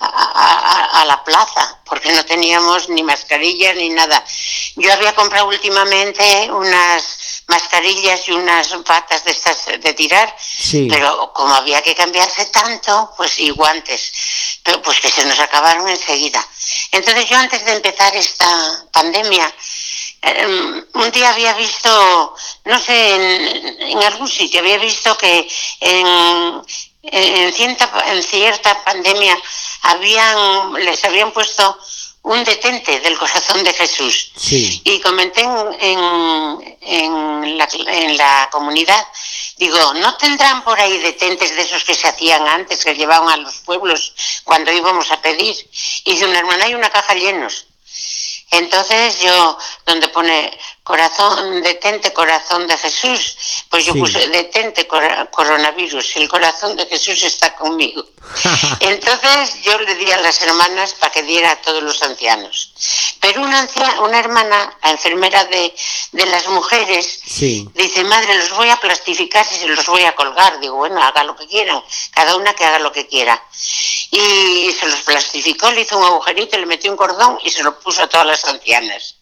a, 0.00 1.04
la 1.06 1.24
plaza, 1.24 1.78
porque 1.84 2.12
no 2.12 2.24
teníamos 2.24 2.88
ni 2.90 3.02
mascarillas 3.02 3.76
ni 3.76 3.88
nada. 3.90 4.22
Yo 4.76 4.92
había 4.92 5.14
comprado 5.14 5.48
últimamente 5.48 6.50
unas 6.50 7.17
mascarillas 7.48 8.28
y 8.28 8.32
unas 8.32 8.68
patas 8.84 9.24
de 9.24 9.32
estas 9.32 9.66
de 9.66 9.92
tirar, 9.94 10.34
pero 10.88 11.32
como 11.32 11.54
había 11.54 11.82
que 11.82 11.94
cambiarse 11.94 12.46
tanto, 12.46 13.12
pues 13.16 13.38
y 13.38 13.50
guantes, 13.50 14.12
pero 14.62 14.80
pues 14.82 15.00
que 15.00 15.10
se 15.10 15.24
nos 15.24 15.38
acabaron 15.40 15.88
enseguida. 15.88 16.46
Entonces 16.92 17.28
yo 17.28 17.36
antes 17.36 17.64
de 17.64 17.72
empezar 17.72 18.14
esta 18.14 18.84
pandemia, 18.92 19.52
em, 20.20 20.84
un 20.92 21.10
día 21.10 21.30
había 21.30 21.54
visto, 21.54 22.34
no 22.64 22.78
sé, 22.78 23.14
en, 23.14 23.82
en, 23.82 24.02
algún 24.02 24.28
sitio, 24.28 24.60
había 24.60 24.78
visto 24.78 25.16
que 25.16 25.48
en, 25.80 26.62
en, 27.02 27.52
cierta, 27.54 27.90
en 28.08 28.22
cierta 28.22 28.84
pandemia 28.84 29.36
habían, 29.82 30.74
les 30.74 31.02
habían 31.04 31.32
puesto 31.32 31.78
un 32.22 32.44
detente 32.44 33.00
del 33.00 33.18
corazón 33.18 33.64
de 33.64 33.72
Jesús. 33.72 34.32
Y 34.50 35.00
comenté 35.00 35.42
en, 35.42 36.78
en, 36.80 37.58
la, 37.58 37.68
en, 37.72 38.16
la, 38.16 38.48
comunidad, 38.50 39.06
digo, 39.56 39.94
¿no 39.94 40.16
tendrán 40.16 40.62
por 40.64 40.78
ahí 40.80 40.98
detentes 40.98 41.54
de 41.54 41.62
esos 41.62 41.84
que 41.84 41.94
se 41.94 42.08
hacían 42.08 42.46
antes, 42.46 42.84
que 42.84 42.94
llevaban 42.94 43.28
a 43.30 43.36
los 43.36 43.56
pueblos 43.58 44.12
cuando 44.44 44.72
íbamos 44.72 45.10
a 45.10 45.20
pedir? 45.22 45.56
Y 46.04 46.12
dice 46.12 46.26
una 46.26 46.38
hermana, 46.38 46.64
hay 46.64 46.74
una 46.74 46.90
caja 46.90 47.14
llenos. 47.14 47.66
Entonces 48.50 49.20
yo, 49.20 49.58
donde 49.84 50.08
pone 50.08 50.58
corazón, 50.88 51.62
detente 51.62 52.14
corazón 52.14 52.66
de 52.66 52.78
Jesús, 52.78 53.36
pues 53.68 53.84
yo 53.84 53.92
puse 53.92 54.26
detente 54.28 54.86
coronavirus, 54.86 56.16
el 56.16 56.28
corazón 56.30 56.76
de 56.76 56.86
Jesús 56.86 57.22
está 57.24 57.54
conmigo. 57.54 58.02
Entonces 58.80 59.62
yo 59.62 59.78
le 59.80 59.94
di 59.96 60.10
a 60.10 60.16
las 60.16 60.40
hermanas 60.40 60.94
para 60.94 61.12
que 61.12 61.22
diera 61.24 61.50
a 61.50 61.60
todos 61.60 61.82
los 61.82 62.02
ancianos. 62.02 62.72
Pero 63.20 63.42
una, 63.42 63.68
una 64.00 64.18
hermana, 64.18 64.78
la 64.82 64.90
enfermera 64.90 65.44
de, 65.44 65.74
de 66.12 66.26
las 66.26 66.48
mujeres, 66.48 67.20
dice, 67.38 68.04
madre, 68.04 68.38
los 68.38 68.56
voy 68.56 68.70
a 68.70 68.80
plastificar 68.80 69.44
y 69.52 69.56
se 69.56 69.68
los 69.68 69.84
voy 69.84 70.04
a 70.04 70.14
colgar. 70.14 70.58
Digo, 70.58 70.76
bueno, 70.76 71.02
haga 71.02 71.22
lo 71.24 71.36
que 71.36 71.46
quieran, 71.46 71.82
cada 72.12 72.34
una 72.36 72.54
que 72.54 72.64
haga 72.64 72.78
lo 72.78 72.92
que 72.92 73.06
quiera. 73.06 73.42
Y, 74.10 74.72
se 74.72 74.86
los 74.88 75.02
plastificó, 75.02 75.70
le 75.70 75.82
hizo 75.82 75.98
un 75.98 76.04
agujerito, 76.04 76.56
le 76.56 76.64
metió 76.64 76.90
un 76.90 76.96
cordón 76.96 77.38
y 77.44 77.50
se 77.50 77.62
lo 77.62 77.78
puso 77.78 78.04
a 78.04 78.08
todas 78.08 78.26
las 78.26 78.44
ancianas. 78.46 79.17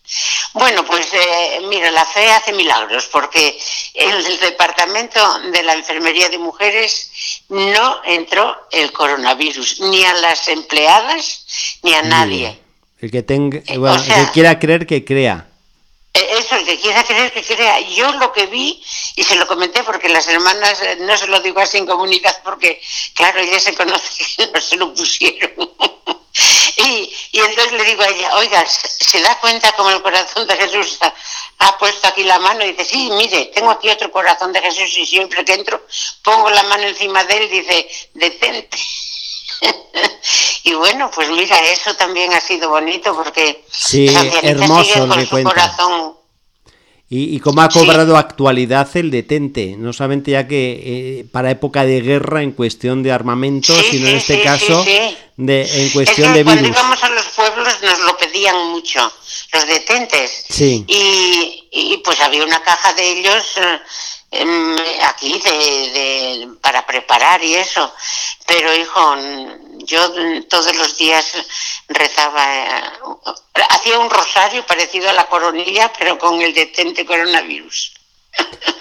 Bueno, 0.53 0.85
pues 0.85 1.09
eh, 1.13 1.61
mira, 1.69 1.91
la 1.91 2.05
fe 2.05 2.31
hace 2.31 2.53
milagros 2.53 3.09
porque 3.13 3.59
en 3.95 4.11
el 4.11 4.39
departamento 4.41 5.21
de 5.51 5.63
la 5.63 5.75
enfermería 5.75 6.29
de 6.29 6.39
mujeres 6.39 7.11
no 7.49 8.01
entró 8.05 8.57
el 8.71 8.93
coronavirus, 8.93 9.81
ni 9.81 10.05
a 10.05 10.15
las 10.15 10.49
empleadas 10.49 11.79
ni 11.83 11.95
a 11.95 12.03
nadie. 12.03 12.59
El 13.01 13.11
que 13.11 13.23
tenga, 13.23 13.59
eh, 13.59 13.75
el 13.75 14.05
que 14.05 14.33
quiera 14.33 14.59
creer 14.59 14.87
que 14.87 15.05
crea. 15.05 15.47
Eh, 16.15 16.27
eso, 16.39 16.57
el 16.57 16.65
que 16.65 16.79
quiera 16.79 17.05
creer 17.05 17.33
que 17.33 17.43
crea. 17.43 17.81
Yo 17.81 18.13
lo 18.13 18.33
que 18.33 18.47
vi, 18.47 18.83
y 19.17 19.23
se 19.23 19.37
lo 19.37 19.47
comenté 19.47 19.83
porque 19.83 20.09
las 20.09 20.27
hermanas, 20.29 20.83
no 21.01 21.17
se 21.19 21.27
lo 21.27 21.41
digo 21.41 21.61
así 21.61 21.77
en 21.77 21.87
comunidad 21.87 22.35
porque, 22.43 22.81
claro, 23.15 23.41
ellas 23.41 23.63
se 23.63 23.75
conocen 23.75 24.27
que 24.37 24.47
no 24.55 24.61
se 24.61 24.77
lo 24.77 24.95
pusieron. 24.95 25.71
Y, 26.87 27.41
entonces 27.41 27.73
le 27.73 27.85
digo 27.85 28.03
a 28.03 28.09
ella, 28.09 28.37
oiga, 28.37 28.65
¿se 28.67 29.21
da 29.21 29.39
cuenta 29.41 29.73
como 29.73 29.91
el 29.91 30.03
corazón 30.03 30.47
de 30.47 30.57
Jesús 30.57 30.99
ha, 31.59 31.79
puesto 31.79 32.09
aquí 32.09 32.25
la 32.25 32.39
mano? 32.39 32.65
Y 32.65 32.73
dice, 32.73 32.85
sí, 32.85 33.11
mire, 33.11 33.47
tengo 33.47 33.71
aquí 33.71 33.89
otro 33.89 34.11
corazón 34.11 34.53
de 34.53 34.61
Jesús 34.61 34.97
y 34.99 35.07
siempre 35.07 35.45
que 35.45 35.55
entro 35.55 35.81
pongo 36.23 36.51
la 36.51 36.63
mano 36.65 36.85
encima 36.85 37.25
de 37.25 37.37
él 37.37 37.43
y 37.45 37.61
dice, 37.61 37.89
detente. 38.15 38.79
y 40.65 40.75
bueno, 40.75 41.11
pues 41.15 41.31
mira, 41.31 41.59
eso 41.71 41.95
también 41.95 42.33
ha 42.35 42.41
sido 42.41 42.69
bonito 42.69 43.15
porque 43.15 43.65
sí, 43.71 44.15
hermoso 44.43 45.09
con 45.09 45.27
su 45.27 45.43
corazón 45.43 46.17
y, 47.09 47.37
y 47.37 47.41
cómo 47.41 47.63
ha 47.63 47.69
cobrado 47.69 48.17
actualidad 48.17 48.89
el 48.95 49.13
detente, 49.13 49.77
no 49.79 49.93
solamente 49.93 50.33
ya 50.33 50.49
que 50.49 51.21
eh, 51.21 51.27
para 51.31 51.53
época 51.53 51.85
de 51.85 52.01
guerra 52.01 52.43
en 52.43 52.51
cuestión 52.51 53.03
de 53.05 53.13
armamento, 53.13 53.73
sino 53.91 54.09
en 54.09 54.17
este 54.17 54.43
caso 54.43 54.85
de, 55.37 55.83
en 55.83 55.91
cuestión 55.91 56.33
de 56.33 56.43
virus. 56.43 56.61
Cuando 56.61 56.69
íbamos 56.69 57.05
a 57.05 57.09
los 57.11 57.25
pueblos 57.27 57.75
nos 57.83 58.01
lo 58.01 58.17
pedían 58.17 58.57
mucho, 58.71 59.13
los 59.53 59.67
detentes. 59.67 60.47
Y, 60.61 61.69
y 61.71 61.97
pues 61.99 62.21
había 62.21 62.45
una 62.45 62.61
caja 62.63 62.93
de 62.95 63.09
ellos 63.13 63.45
eh, 63.57 63.81
em, 64.33 64.77
aquí 65.05 65.41
de, 65.45 66.49
para 66.61 66.85
preparar 66.85 67.43
y 67.45 67.55
eso. 67.55 67.93
Pero 68.47 68.75
hijo, 68.75 69.17
yo 69.87 70.13
todos 70.49 70.77
los 70.77 70.97
días 70.99 71.33
rezaba, 71.89 72.57
eh, 72.57 72.83
hacía 73.71 73.99
un 73.99 74.11
rosario 74.11 74.67
parecido 74.67 75.09
a 75.09 75.13
la 75.13 75.27
coronilla, 75.27 75.93
pero 75.99 76.19
con 76.19 76.43
el 76.43 76.53
detente 76.53 77.07
coronavirus. 77.07 77.93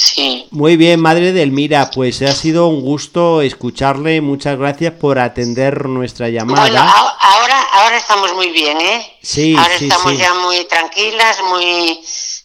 Sí. 0.00 0.46
Muy 0.50 0.76
bien, 0.76 1.00
madre 1.00 1.32
de 1.32 1.42
Elmira, 1.42 1.90
pues 1.90 2.20
ha 2.20 2.34
sido 2.34 2.68
un 2.68 2.82
gusto 2.82 3.40
escucharle. 3.40 4.20
Muchas 4.20 4.58
gracias 4.58 4.92
por 4.92 5.18
atender 5.18 5.86
nuestra 5.86 6.28
llamada. 6.28 6.60
Bueno, 6.60 6.80
ahora, 7.20 7.62
ahora 7.72 7.96
estamos 7.96 8.34
muy 8.34 8.50
bien, 8.50 8.78
¿eh? 8.80 9.18
Sí, 9.22 9.56
ahora 9.56 9.74
estamos 9.74 10.18
ya 10.18 10.34
muy 10.34 10.64
tranquilas, 10.66 11.42
muy 11.48 11.98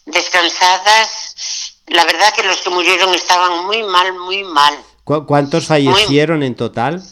descansadas. 0.06 1.76
La 1.88 2.04
verdad 2.04 2.32
que 2.34 2.42
los 2.42 2.60
que 2.62 2.70
murieron 2.70 3.14
estaban 3.14 3.66
muy 3.66 3.82
mal, 3.82 4.14
muy 4.14 4.42
mal. 4.42 4.74
¿Cuántos 5.04 5.66
fallecieron 5.66 6.42
en 6.42 6.54
total? 6.54 7.02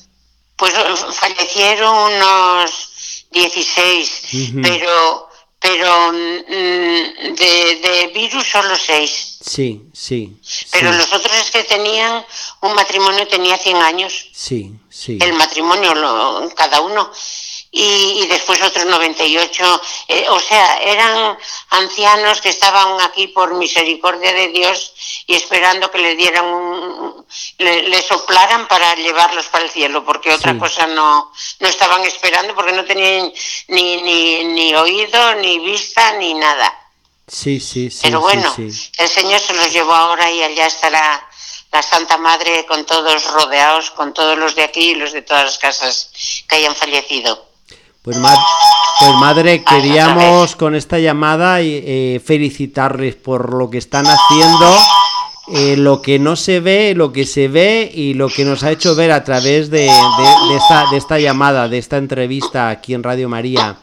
Pues 0.63 0.75
eh, 0.75 1.13
fallecieron 1.13 1.93
unos 1.93 3.27
16, 3.33 4.23
pero 4.63 5.29
pero 5.59 6.13
mm, 6.13 7.35
de, 7.35 7.81
de, 7.83 8.11
virus 8.15 8.47
solo 8.47 8.77
6. 8.77 9.39
Sí, 9.41 9.83
sí. 9.93 10.37
Pero 10.71 10.93
los 10.93 11.13
otros 11.13 11.37
es 11.37 11.51
que 11.51 11.65
tenían, 11.65 12.25
un 12.61 12.75
matrimonio 12.75 13.27
tenía 13.27 13.59
100 13.59 13.77
años. 13.79 14.29
Sí, 14.33 14.73
sí. 14.89 15.19
El 15.21 15.33
matrimonio, 15.33 15.95
lo, 15.97 16.49
cada 16.55 16.81
uno 16.81 17.11
y, 17.75 18.27
después 18.27 18.61
otros 18.63 18.85
98. 18.85 19.83
Eh, 20.09 20.27
o 20.29 20.39
sea, 20.39 20.77
eran 20.77 21.39
ancianos 21.71 22.43
que 22.43 22.51
estaban 22.51 23.01
aquí 23.01 23.29
por 23.29 23.55
misericordia 23.55 24.33
de 24.35 24.49
Dios 24.49 24.93
y 25.27 25.35
esperando 25.35 25.91
que 25.91 25.99
le 25.99 26.15
dieran 26.15 26.45
un, 26.45 27.27
le, 27.59 28.03
soplaran 28.03 28.69
para 28.69 28.95
llevarlos 28.97 29.47
para 29.47 29.65
el 29.65 29.71
cielo, 29.71 30.05
porque 30.05 30.33
otra 30.33 30.59
cosa 30.59 30.87
no, 30.87 31.33
no 31.61 31.69
estaban 31.69 32.05
esperando 32.05 32.55
porque 32.55 32.73
no 32.73 32.85
tenían 32.85 33.33
ni, 33.69 34.03
ni, 34.03 34.45
ni 34.45 34.75
oído, 34.75 35.35
ni 35.37 35.59
vista, 35.59 36.13
ni 36.19 36.35
nada. 36.35 36.79
Sí, 37.27 37.59
sí, 37.59 37.91
sí. 37.91 38.01
Pero 38.03 38.21
bueno, 38.21 38.55
el 38.59 39.09
Señor 39.09 39.41
se 39.41 39.55
los 39.55 39.73
llevó 39.73 39.95
ahora 39.95 40.31
y 40.31 40.43
allá 40.43 40.67
estará 40.67 41.27
la 41.71 41.83
Santa 41.83 42.19
Madre 42.19 42.67
con 42.67 42.85
todos 42.85 43.25
rodeados, 43.33 43.91
con 43.93 44.13
todos 44.13 44.37
los 44.37 44.55
de 44.55 44.65
aquí 44.65 44.91
y 44.91 44.95
los 44.95 45.13
de 45.13 45.23
todas 45.23 45.45
las 45.45 45.59
casas 45.59 46.11
que 46.47 46.57
hayan 46.57 46.77
fallecido. 46.77 47.52
Pues, 48.03 48.17
pues 48.99 49.15
madre, 49.21 49.63
queríamos 49.63 50.57
con 50.57 50.75
esta 50.75 50.99
llamada 50.99 51.61
eh, 51.61 52.21
felicitarles 52.25 53.15
por 53.15 53.55
lo 53.55 53.71
que 53.71 53.79
están 53.79 54.07
haciendo, 54.09 54.77
eh, 55.55 55.77
lo 55.77 56.03
que 56.03 56.19
no 56.19 56.35
se 56.35 56.59
ve, 56.59 56.95
lo 56.97 57.13
que 57.13 57.25
se 57.25 57.47
ve 57.47 57.89
y 57.95 58.15
lo 58.15 58.29
que 58.29 58.45
nos 58.45 58.65
ha 58.65 58.73
hecho 58.73 58.97
ver 58.97 59.13
a 59.13 59.23
través 59.23 59.71
de, 59.71 59.87
esta, 59.87 60.87
de 60.91 60.97
esta 60.97 61.21
llamada, 61.21 61.69
de 61.69 61.79
esta 61.79 61.97
entrevista 61.97 62.71
aquí 62.71 62.93
en 62.95 63.05
Radio 63.05 63.29
María. 63.29 63.77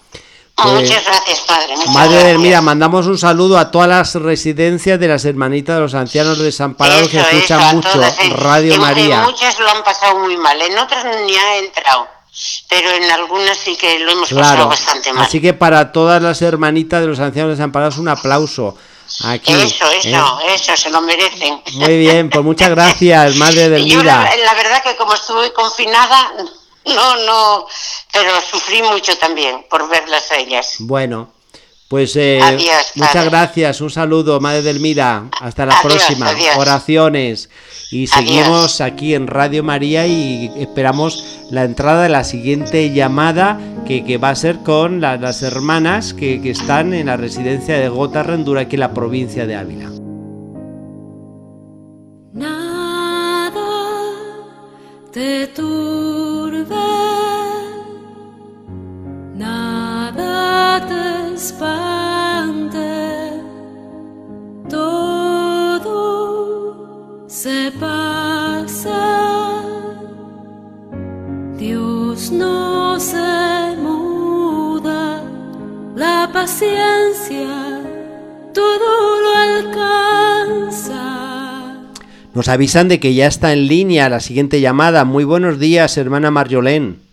Pues, 0.54 0.82
muchas 0.82 1.06
gracias, 1.06 1.40
padre. 1.48 1.76
madre 1.94 2.38
mira, 2.40 2.62
mandamos 2.62 3.08
un 3.08 3.18
saludo 3.18 3.58
a 3.58 3.72
todas 3.72 3.88
las 3.88 4.16
residencias 4.16 5.00
de 5.00 5.08
las 5.08 5.24
hermanitas 5.24 5.78
de 5.78 5.82
los 5.82 5.94
ancianos 5.94 6.40
desamparados 6.40 7.08
que 7.08 7.22
escuchan 7.22 7.74
mucho 7.74 8.02
Radio 8.36 8.78
María. 8.82 9.22
muchas 9.22 9.58
lo 9.60 9.70
han 9.70 9.82
pasado 9.82 10.20
muy 10.20 10.36
mal, 10.36 10.62
en 10.62 10.78
otras 10.78 11.06
ni 11.26 11.38
ha 11.38 11.58
entrado 11.60 12.19
pero 12.68 12.92
en 12.92 13.10
algunas 13.12 13.58
sí 13.58 13.76
que 13.76 14.00
lo 14.00 14.12
hemos 14.12 14.32
pasado 14.32 14.68
bastante 14.68 15.12
mal. 15.14 15.26
Así 15.26 15.42
que 15.42 15.54
para 15.54 15.92
todas 15.92 16.22
las 16.22 16.42
hermanitas 16.42 17.02
de 17.02 17.08
los 17.08 17.20
ancianos 17.20 17.58
desamparados, 17.58 17.98
un 17.98 18.08
aplauso. 18.08 18.76
Aquí, 19.24 19.52
eso, 19.52 19.90
eso, 19.92 20.40
¿eh? 20.42 20.54
eso, 20.54 20.78
se 20.78 20.90
lo 20.92 21.02
merecen. 21.02 21.62
Muy 21.74 21.98
bien, 21.98 22.30
pues 22.30 22.46
muchas 22.46 22.70
gracias, 22.70 23.36
madre 23.36 23.70
de 23.70 23.86
Yo 23.88 24.04
la, 24.04 24.30
la, 24.36 24.54
verdad 24.54 24.84
que 24.84 24.96
como 24.96 25.16
estuve 25.16 25.52
confinada, 25.52 26.32
no, 26.86 27.18
no, 27.26 27.68
pero 28.14 28.30
sufrí 28.42 28.84
mucho 28.84 29.18
también 29.18 29.66
por 29.70 29.90
verlas 29.90 30.32
a 30.32 30.38
ellas. 30.38 30.76
Bueno, 30.80 31.32
pues 31.90 32.16
eh, 32.16 32.40
muchas 32.94 33.26
gracias, 33.26 33.82
un 33.82 33.90
saludo, 33.90 34.40
Madre 34.40 34.62
Delmira, 34.62 35.28
hasta 35.42 35.66
la 35.66 35.76
próxima, 35.82 36.30
oraciones. 36.58 37.50
Y 37.90 38.06
seguimos 38.06 38.80
aquí 38.80 39.16
en 39.16 39.26
Radio 39.26 39.64
María 39.64 40.06
y 40.06 40.52
esperamos 40.60 41.48
la 41.50 41.64
entrada 41.64 42.04
de 42.04 42.10
la 42.10 42.24
siguiente 42.24 42.94
llamada 42.94 43.60
que, 43.88 44.20
va 44.20 44.30
a 44.30 44.36
ser 44.36 44.60
con 44.60 45.02
las 45.02 45.42
hermanas 45.42 46.14
que, 46.14 46.40
que, 46.40 46.52
están 46.52 46.94
en 46.94 47.08
la 47.08 47.18
residencia 47.18 47.80
de 47.80 47.90
Gota 47.90 48.22
Rendura, 48.22 48.62
aquí 48.62 48.76
en 48.76 48.82
la 48.82 48.94
provincia 48.94 49.48
de 49.48 49.56
Ávila. 49.56 49.90
Nada 52.34 52.70
te 55.12 55.48
turbe, 55.48 56.99
espante. 61.40 63.00
se 67.42 67.72
pasa. 67.80 69.64
Dios 71.58 72.32
no 72.32 73.00
se 73.00 73.78
muda, 73.82 75.24
la 75.96 76.30
paciencia 76.34 77.80
todo 78.54 79.22
lo 79.22 79.36
alcanza. 80.58 80.98
Nos 82.34 82.50
avisan 82.50 82.90
de 82.90 83.00
que 83.00 83.14
ya 83.14 83.28
está 83.28 83.54
en 83.54 83.68
línea 83.68 84.10
la 84.10 84.20
siguiente 84.20 84.60
llamada. 84.60 85.06
Muy 85.06 85.24
buenos 85.24 85.60
días, 85.60 85.96
hermana 85.98 86.32
Marjolén. 86.32 87.09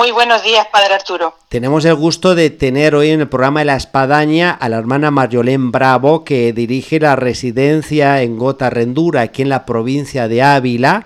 Muy 0.00 0.12
buenos 0.12 0.42
días, 0.42 0.66
Padre 0.72 0.94
Arturo. 0.94 1.34
Tenemos 1.50 1.84
el 1.84 1.94
gusto 1.94 2.34
de 2.34 2.48
tener 2.48 2.94
hoy 2.94 3.10
en 3.10 3.20
el 3.20 3.28
programa 3.28 3.60
de 3.60 3.66
La 3.66 3.76
Espadaña 3.76 4.50
a 4.50 4.70
la 4.70 4.78
hermana 4.78 5.10
Marjolén 5.10 5.70
Bravo, 5.70 6.24
que 6.24 6.54
dirige 6.54 6.98
la 6.98 7.16
residencia 7.16 8.22
en 8.22 8.38
Gota 8.38 8.70
Rendura, 8.70 9.20
aquí 9.20 9.42
en 9.42 9.50
la 9.50 9.66
provincia 9.66 10.26
de 10.26 10.40
Ávila, 10.40 11.04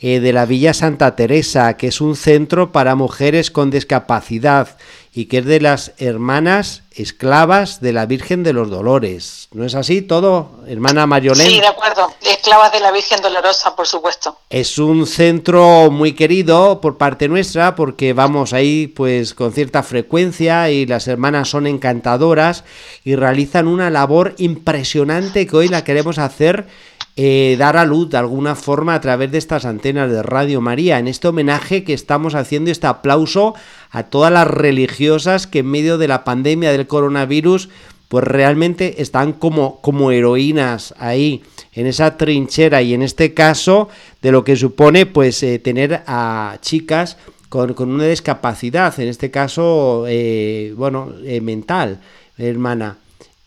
eh, 0.00 0.20
de 0.20 0.32
la 0.32 0.46
Villa 0.46 0.72
Santa 0.72 1.14
Teresa, 1.14 1.76
que 1.76 1.88
es 1.88 2.00
un 2.00 2.16
centro 2.16 2.72
para 2.72 2.94
mujeres 2.94 3.50
con 3.50 3.70
discapacidad 3.70 4.78
y 5.12 5.26
que 5.26 5.38
es 5.38 5.44
de 5.44 5.60
las 5.60 5.92
hermanas 5.98 6.84
esclavas 6.92 7.80
de 7.80 7.92
la 7.92 8.06
Virgen 8.06 8.42
de 8.42 8.52
los 8.52 8.70
Dolores. 8.70 9.48
¿No 9.52 9.64
es 9.64 9.74
así 9.74 10.02
todo, 10.02 10.60
hermana 10.68 11.06
Mariolén? 11.06 11.48
Sí, 11.48 11.60
de 11.60 11.66
acuerdo. 11.66 12.12
Esclavas 12.22 12.72
de 12.72 12.80
la 12.80 12.92
Virgen 12.92 13.20
Dolorosa, 13.20 13.74
por 13.74 13.86
supuesto. 13.86 14.38
Es 14.48 14.78
un 14.78 15.06
centro 15.06 15.90
muy 15.90 16.12
querido 16.12 16.80
por 16.80 16.96
parte 16.96 17.28
nuestra 17.28 17.74
porque 17.74 18.12
vamos 18.12 18.52
ahí 18.52 18.86
pues 18.86 19.34
con 19.34 19.52
cierta 19.52 19.82
frecuencia 19.82 20.70
y 20.70 20.86
las 20.86 21.08
hermanas 21.08 21.48
son 21.48 21.66
encantadoras 21.66 22.64
y 23.04 23.16
realizan 23.16 23.66
una 23.66 23.90
labor 23.90 24.34
impresionante 24.38 25.46
que 25.46 25.56
hoy 25.56 25.68
la 25.68 25.84
queremos 25.84 26.18
hacer 26.18 26.68
eh, 27.16 27.56
dar 27.58 27.76
a 27.76 27.84
luz 27.84 28.08
de 28.10 28.18
alguna 28.18 28.54
forma 28.54 28.94
a 28.94 29.00
través 29.00 29.30
de 29.30 29.38
estas 29.38 29.64
antenas 29.64 30.10
de 30.10 30.22
Radio 30.22 30.60
María, 30.60 30.98
en 30.98 31.08
este 31.08 31.28
homenaje 31.28 31.84
que 31.84 31.92
estamos 31.92 32.34
haciendo, 32.34 32.70
este 32.70 32.86
aplauso 32.86 33.54
a 33.90 34.04
todas 34.04 34.32
las 34.32 34.46
religiosas 34.46 35.46
que 35.46 35.58
en 35.58 35.66
medio 35.66 35.98
de 35.98 36.08
la 36.08 36.24
pandemia 36.24 36.72
del 36.72 36.86
coronavirus, 36.86 37.68
pues 38.08 38.24
realmente 38.24 39.02
están 39.02 39.32
como, 39.32 39.80
como 39.80 40.12
heroínas 40.12 40.94
ahí, 40.98 41.42
en 41.72 41.86
esa 41.86 42.16
trinchera 42.16 42.82
y 42.82 42.94
en 42.94 43.02
este 43.02 43.34
caso 43.34 43.88
de 44.22 44.32
lo 44.32 44.42
que 44.42 44.56
supone 44.56 45.06
pues 45.06 45.42
eh, 45.42 45.58
tener 45.58 46.02
a 46.06 46.58
chicas 46.60 47.16
con, 47.48 47.74
una 47.78 48.06
discapacidad, 48.06 48.98
en 48.98 49.08
este 49.08 49.30
caso, 49.30 50.04
eh, 50.08 50.72
bueno, 50.76 51.12
mental, 51.42 52.00
hermana. 52.38 52.96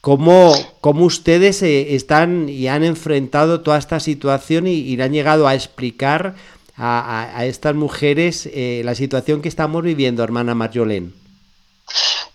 ¿Cómo, 0.03 0.53
cómo 0.81 1.05
ustedes 1.05 1.63
eh, 1.63 1.95
están 1.95 2.49
y 2.49 2.67
han 2.67 2.83
enfrentado 2.83 3.61
toda 3.61 3.77
esta 3.77 4.01
situación 4.01 4.67
y, 4.67 4.97
le 4.97 5.03
han 5.05 5.13
llegado 5.13 5.47
a 5.47 5.55
explicar 5.55 6.35
a, 6.77 7.45
estas 7.45 7.73
mujeres 7.73 8.49
eh, 8.51 8.81
la 8.83 8.95
situación 8.95 9.41
que 9.41 9.47
estamos 9.47 9.81
viviendo, 9.81 10.21
hermana 10.21 10.55
Marjolén? 10.55 11.15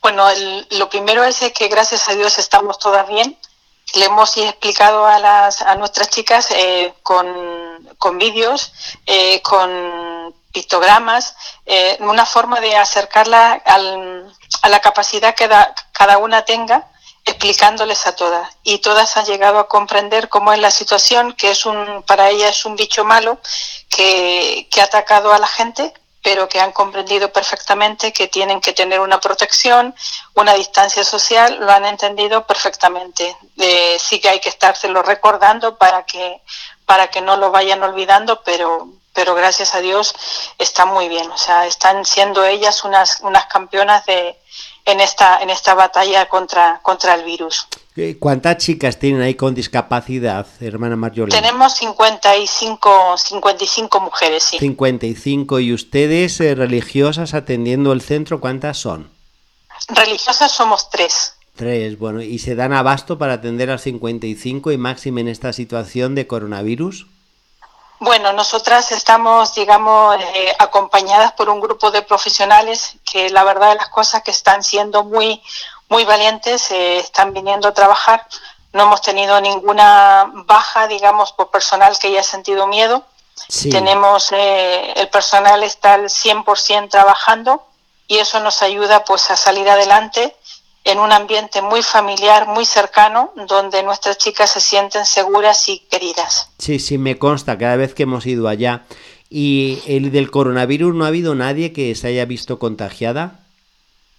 Bueno, 0.00 0.26
lo 0.70 0.88
primero 0.88 1.22
es 1.24 1.40
que 1.54 1.68
gracias 1.68 2.08
a 2.08 2.14
Dios 2.14 2.38
estamos 2.38 2.78
todas 2.78 3.06
bien. 3.06 3.36
Le 3.96 4.06
hemos 4.06 4.34
explicado 4.38 5.04
a, 5.04 5.18
las, 5.18 5.60
a 5.60 5.74
nuestras 5.74 6.08
chicas 6.08 6.50
eh, 6.52 6.94
con, 7.02 7.26
con 7.98 8.16
vídeos, 8.16 8.72
con 9.42 10.34
pictogramas, 10.52 11.36
una 12.00 12.24
forma 12.24 12.60
de 12.62 12.76
acercarla 12.76 13.60
al, 13.66 14.34
a 14.62 14.68
la 14.70 14.80
capacidad 14.80 15.34
que 15.34 15.50
cada 15.92 16.16
una 16.16 16.46
tenga 16.46 16.88
explicándoles 17.24 18.06
a 18.06 18.16
todas 18.16 18.48
y 18.62 18.78
todas 18.78 19.16
han 19.16 19.26
llegado 19.26 19.58
a 19.58 19.68
comprender 19.68 20.28
cómo 20.28 20.52
es 20.52 20.60
la 20.60 20.70
situación, 20.70 21.34
que 21.34 21.50
es 21.50 21.66
un, 21.66 22.02
para 22.04 22.30
ellas 22.30 22.56
es 22.58 22.64
un 22.64 22.76
bicho 22.76 23.04
malo 23.04 23.38
que, 23.88 24.66
que 24.70 24.80
ha 24.80 24.84
atacado 24.84 25.32
a 25.32 25.38
la 25.38 25.46
gente, 25.46 25.92
pero 26.22 26.48
que 26.48 26.60
han 26.60 26.72
comprendido 26.72 27.32
perfectamente 27.32 28.12
que 28.12 28.28
tienen 28.28 28.60
que 28.60 28.72
tener 28.72 29.00
una 29.00 29.20
protección, 29.20 29.94
una 30.34 30.54
distancia 30.54 31.04
social, 31.04 31.58
lo 31.60 31.70
han 31.70 31.86
entendido 31.86 32.46
perfectamente. 32.46 33.36
sí 33.98 34.20
que 34.20 34.28
hay 34.28 34.40
que 34.40 34.48
estárselo 34.48 35.02
recordando 35.02 35.78
para 35.78 36.04
que, 36.04 36.42
para 36.86 37.08
que 37.08 37.20
no 37.20 37.36
lo 37.36 37.50
vayan 37.50 37.82
olvidando, 37.82 38.42
pero, 38.42 38.88
pero 39.12 39.34
gracias 39.34 39.74
a 39.74 39.80
Dios 39.80 40.14
está 40.58 40.84
muy 40.84 41.08
bien. 41.08 41.30
O 41.30 41.38
sea, 41.38 41.66
están 41.66 42.04
siendo 42.04 42.44
ellas 42.44 42.84
unas, 42.84 43.20
unas 43.20 43.46
campeonas 43.46 44.04
de, 44.04 44.36
en 44.88 45.00
esta, 45.00 45.40
en 45.42 45.50
esta 45.50 45.74
batalla 45.74 46.28
contra, 46.28 46.80
contra 46.82 47.14
el 47.14 47.24
virus. 47.24 47.68
¿Cuántas 48.18 48.58
chicas 48.58 48.98
tienen 48.98 49.22
ahí 49.22 49.34
con 49.34 49.54
discapacidad, 49.54 50.46
hermana 50.60 50.96
Marjorie? 50.96 51.34
Tenemos 51.34 51.74
55, 51.74 53.16
55 53.16 54.00
mujeres, 54.00 54.42
sí. 54.44 54.58
55. 54.58 55.60
¿Y 55.60 55.72
ustedes, 55.74 56.40
eh, 56.40 56.54
religiosas, 56.54 57.34
atendiendo 57.34 57.92
el 57.92 58.00
centro, 58.00 58.40
cuántas 58.40 58.78
son? 58.78 59.10
Religiosas 59.88 60.52
somos 60.52 60.90
tres. 60.90 61.34
Tres, 61.56 61.98
bueno. 61.98 62.22
¿Y 62.22 62.38
se 62.38 62.54
dan 62.54 62.72
abasto 62.72 63.18
para 63.18 63.34
atender 63.34 63.70
a 63.70 63.78
55 63.78 64.70
y 64.70 64.78
máximo 64.78 65.18
en 65.18 65.28
esta 65.28 65.52
situación 65.52 66.14
de 66.14 66.28
coronavirus? 66.28 67.08
Bueno, 68.00 68.32
nosotras 68.32 68.92
estamos, 68.92 69.54
digamos, 69.54 70.16
eh, 70.20 70.54
acompañadas 70.58 71.32
por 71.32 71.48
un 71.48 71.60
grupo 71.60 71.90
de 71.90 72.02
profesionales 72.02 72.94
que 73.04 73.28
la 73.30 73.42
verdad 73.42 73.70
de 73.70 73.76
las 73.76 73.88
cosas 73.88 74.22
que 74.22 74.30
están 74.30 74.62
siendo 74.62 75.02
muy, 75.02 75.42
muy 75.88 76.04
valientes, 76.04 76.70
eh, 76.70 76.98
están 76.98 77.32
viniendo 77.32 77.66
a 77.66 77.74
trabajar. 77.74 78.24
No 78.72 78.84
hemos 78.84 79.02
tenido 79.02 79.40
ninguna 79.40 80.30
baja, 80.46 80.86
digamos, 80.86 81.32
por 81.32 81.50
personal 81.50 81.98
que 81.98 82.08
haya 82.08 82.22
sentido 82.22 82.68
miedo. 82.68 83.04
Tenemos, 83.70 84.30
eh, 84.32 84.92
el 84.94 85.08
personal 85.08 85.62
está 85.62 85.94
al 85.94 86.08
100% 86.08 86.90
trabajando 86.90 87.64
y 88.06 88.18
eso 88.18 88.38
nos 88.40 88.62
ayuda 88.62 89.04
pues 89.04 89.30
a 89.30 89.36
salir 89.36 89.68
adelante 89.68 90.36
en 90.84 90.98
un 90.98 91.12
ambiente 91.12 91.60
muy 91.62 91.82
familiar, 91.82 92.46
muy 92.46 92.64
cercano, 92.64 93.32
donde 93.48 93.82
nuestras 93.82 94.18
chicas 94.18 94.50
se 94.50 94.60
sienten 94.60 95.04
seguras 95.04 95.68
y 95.68 95.80
queridas. 95.90 96.50
Sí, 96.58 96.78
sí, 96.78 96.98
me 96.98 97.18
consta 97.18 97.58
cada 97.58 97.76
vez 97.76 97.94
que 97.94 98.04
hemos 98.04 98.26
ido 98.26 98.48
allá. 98.48 98.84
¿Y 99.30 99.80
el 99.86 100.10
del 100.10 100.30
coronavirus 100.30 100.94
no 100.94 101.04
ha 101.04 101.08
habido 101.08 101.34
nadie 101.34 101.72
que 101.72 101.94
se 101.94 102.08
haya 102.08 102.24
visto 102.24 102.58
contagiada? 102.58 103.40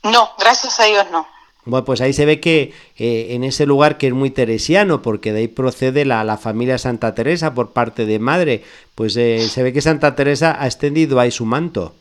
No, 0.03 0.29
gracias 0.37 0.79
a 0.79 0.85
Dios 0.85 1.07
no. 1.11 1.27
Bueno, 1.65 1.85
pues 1.85 2.01
ahí 2.01 2.13
se 2.13 2.25
ve 2.25 2.39
que 2.39 2.73
eh, 2.97 3.27
en 3.31 3.43
ese 3.43 3.65
lugar 3.65 3.97
que 3.97 4.07
es 4.07 4.13
muy 4.13 4.29
teresiano, 4.29 5.01
porque 5.01 5.33
de 5.33 5.39
ahí 5.39 5.47
procede 5.47 6.05
la, 6.05 6.23
la 6.23 6.37
familia 6.37 6.77
Santa 6.77 7.13
Teresa 7.15 7.53
por 7.53 7.71
parte 7.71 8.05
de 8.05 8.19
madre, 8.19 8.63
pues 8.95 9.17
eh, 9.17 9.47
se 9.49 9.63
ve 9.63 9.73
que 9.73 9.81
Santa 9.81 10.15
Teresa 10.15 10.55
ha 10.59 10.65
extendido 10.65 11.19
ahí 11.19 11.31
su 11.31 11.45
manto. 11.45 11.93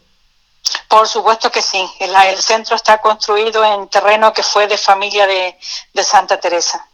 Por 0.89 1.07
supuesto 1.07 1.51
que 1.51 1.63
sí. 1.63 1.85
El, 2.01 2.37
centro 2.39 2.77
está 2.77 2.99
construido 2.99 3.65
en 3.65 3.89
terreno 3.89 4.33
que 4.33 4.43
fue 4.43 4.67
de 4.67 4.79
familia 4.79 5.27
de, 5.27 5.55
Santa 6.03 6.41
Teresa. 6.41 6.87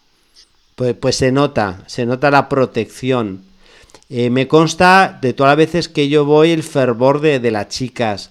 Pues, 0.75 0.95
pues, 0.95 1.17
se 1.17 1.31
nota, 1.31 1.79
se 1.87 2.05
nota 2.05 2.31
la 2.31 2.49
protección. 2.49 3.45
Eh, 4.11 4.31
me 4.31 4.49
consta 4.49 5.19
de 5.21 5.33
todas 5.33 5.53
las 5.53 5.57
veces 5.57 5.89
que 5.89 6.09
yo 6.09 6.25
voy 6.25 6.51
el 6.51 6.63
fervor 6.63 7.21
de, 7.21 7.51
las 7.51 7.69
chicas. 7.69 8.31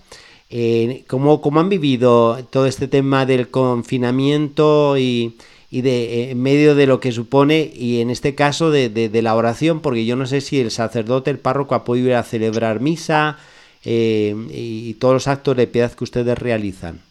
Eh, 0.50 1.06
¿cómo, 1.08 1.42
han 1.60 1.70
vivido 1.70 2.46
todo 2.52 2.68
este 2.68 2.88
tema 2.88 3.26
del 3.26 3.50
confinamiento 3.50 4.98
y, 4.98 5.38
de, 5.72 5.80
eh, 6.04 6.32
en 6.32 6.42
medio 6.42 6.76
de 6.76 6.86
lo 6.86 7.00
que 7.00 7.12
supone, 7.12 7.72
y 7.74 8.02
en 8.02 8.10
este 8.12 8.36
caso 8.36 8.70
de, 8.70 8.90
de, 8.90 9.22
la 9.22 9.36
oración? 9.36 9.80
Porque 9.80 10.06
yo 10.06 10.16
no 10.16 10.28
sé 10.28 10.42
si 10.42 10.60
el 10.60 10.70
sacerdote, 10.70 11.32
el 11.32 11.40
párroco, 11.40 11.74
ha 11.74 11.86
podido 11.86 12.10
ir 12.10 12.16
a 12.16 12.24
celebrar 12.24 12.82
misa 12.82 13.40
eh, 13.86 14.34
y 14.50 14.94
todos 14.96 15.14
los 15.14 15.28
actos 15.28 15.58
de 15.58 15.68
piedad 15.68 15.92
que 15.92 16.04
ustedes 16.04 16.38
realizan? 16.38 17.04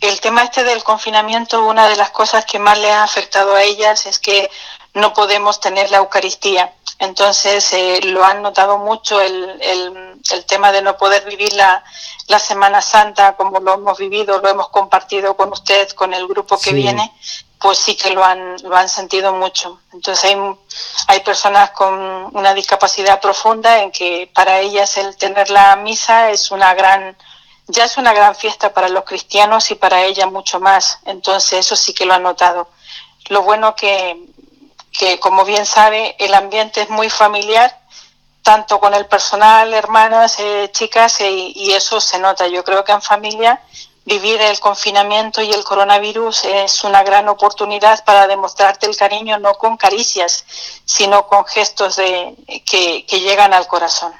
El 0.00 0.20
tema 0.20 0.42
este 0.42 0.64
del 0.64 0.82
confinamiento, 0.82 1.64
una 1.64 1.88
de 1.88 1.96
las 1.96 2.10
cosas 2.10 2.44
que 2.44 2.58
más 2.58 2.78
le 2.78 2.90
ha 2.90 3.04
afectado 3.04 3.54
a 3.54 3.62
ellas 3.62 4.06
es 4.06 4.18
que 4.18 4.50
no 4.94 5.14
podemos 5.14 5.60
tener 5.60 5.90
la 5.90 5.98
Eucaristía. 5.98 6.72
Entonces 6.98 7.72
eh, 7.72 8.00
lo 8.04 8.24
han 8.24 8.42
notado 8.42 8.78
mucho 8.78 9.20
el, 9.20 9.60
el, 9.60 10.44
tema 10.46 10.72
de 10.72 10.82
no 10.82 10.96
poder 10.96 11.24
vivir 11.24 11.52
la, 11.54 11.82
la, 12.28 12.38
Semana 12.38 12.80
Santa 12.80 13.34
como 13.36 13.58
lo 13.60 13.74
hemos 13.74 13.98
vivido, 13.98 14.40
lo 14.40 14.48
hemos 14.48 14.68
compartido 14.68 15.36
con 15.36 15.50
usted, 15.52 15.88
con 15.90 16.12
el 16.14 16.26
grupo 16.26 16.58
que 16.58 16.72
viene 16.72 17.12
pues 17.62 17.78
sí 17.78 17.94
que 17.94 18.10
lo 18.10 18.24
han, 18.24 18.56
lo 18.64 18.76
han 18.76 18.88
sentido 18.88 19.32
mucho. 19.32 19.80
Entonces 19.92 20.24
hay, 20.24 20.36
hay 21.06 21.20
personas 21.20 21.70
con 21.70 21.94
una 22.36 22.54
discapacidad 22.54 23.20
profunda 23.20 23.80
en 23.80 23.92
que 23.92 24.28
para 24.34 24.58
ellas 24.58 24.96
el 24.96 25.16
tener 25.16 25.48
la 25.48 25.76
misa 25.76 26.30
es 26.30 26.50
una 26.50 26.74
gran, 26.74 27.16
ya 27.68 27.84
es 27.84 27.96
una 27.96 28.12
gran 28.12 28.34
fiesta 28.34 28.74
para 28.74 28.88
los 28.88 29.04
cristianos 29.04 29.70
y 29.70 29.76
para 29.76 30.02
ella 30.02 30.26
mucho 30.26 30.58
más. 30.58 30.98
Entonces 31.04 31.60
eso 31.60 31.76
sí 31.76 31.94
que 31.94 32.04
lo 32.04 32.14
han 32.14 32.24
notado. 32.24 32.68
Lo 33.28 33.42
bueno 33.42 33.76
que, 33.76 34.26
que 34.98 35.20
como 35.20 35.44
bien 35.44 35.64
sabe, 35.64 36.16
el 36.18 36.34
ambiente 36.34 36.82
es 36.82 36.90
muy 36.90 37.10
familiar, 37.10 37.78
tanto 38.42 38.80
con 38.80 38.92
el 38.92 39.06
personal, 39.06 39.72
hermanas, 39.72 40.40
eh, 40.40 40.68
chicas, 40.72 41.20
eh, 41.20 41.30
y 41.30 41.70
eso 41.70 42.00
se 42.00 42.18
nota. 42.18 42.48
Yo 42.48 42.64
creo 42.64 42.82
que 42.82 42.90
en 42.90 43.02
familia 43.02 43.62
vivir 44.04 44.40
el 44.40 44.58
confinamiento 44.58 45.42
y 45.42 45.50
el 45.50 45.64
coronavirus 45.64 46.44
es 46.44 46.84
una 46.84 47.02
gran 47.02 47.28
oportunidad 47.28 48.04
para 48.04 48.26
demostrarte 48.26 48.86
el 48.86 48.96
cariño 48.96 49.38
no 49.38 49.54
con 49.54 49.76
caricias, 49.76 50.44
sino 50.84 51.26
con 51.26 51.44
gestos 51.44 51.96
de, 51.96 52.34
que, 52.64 53.04
llegan 53.20 53.52
al 53.52 53.66
corazón. 53.66 54.12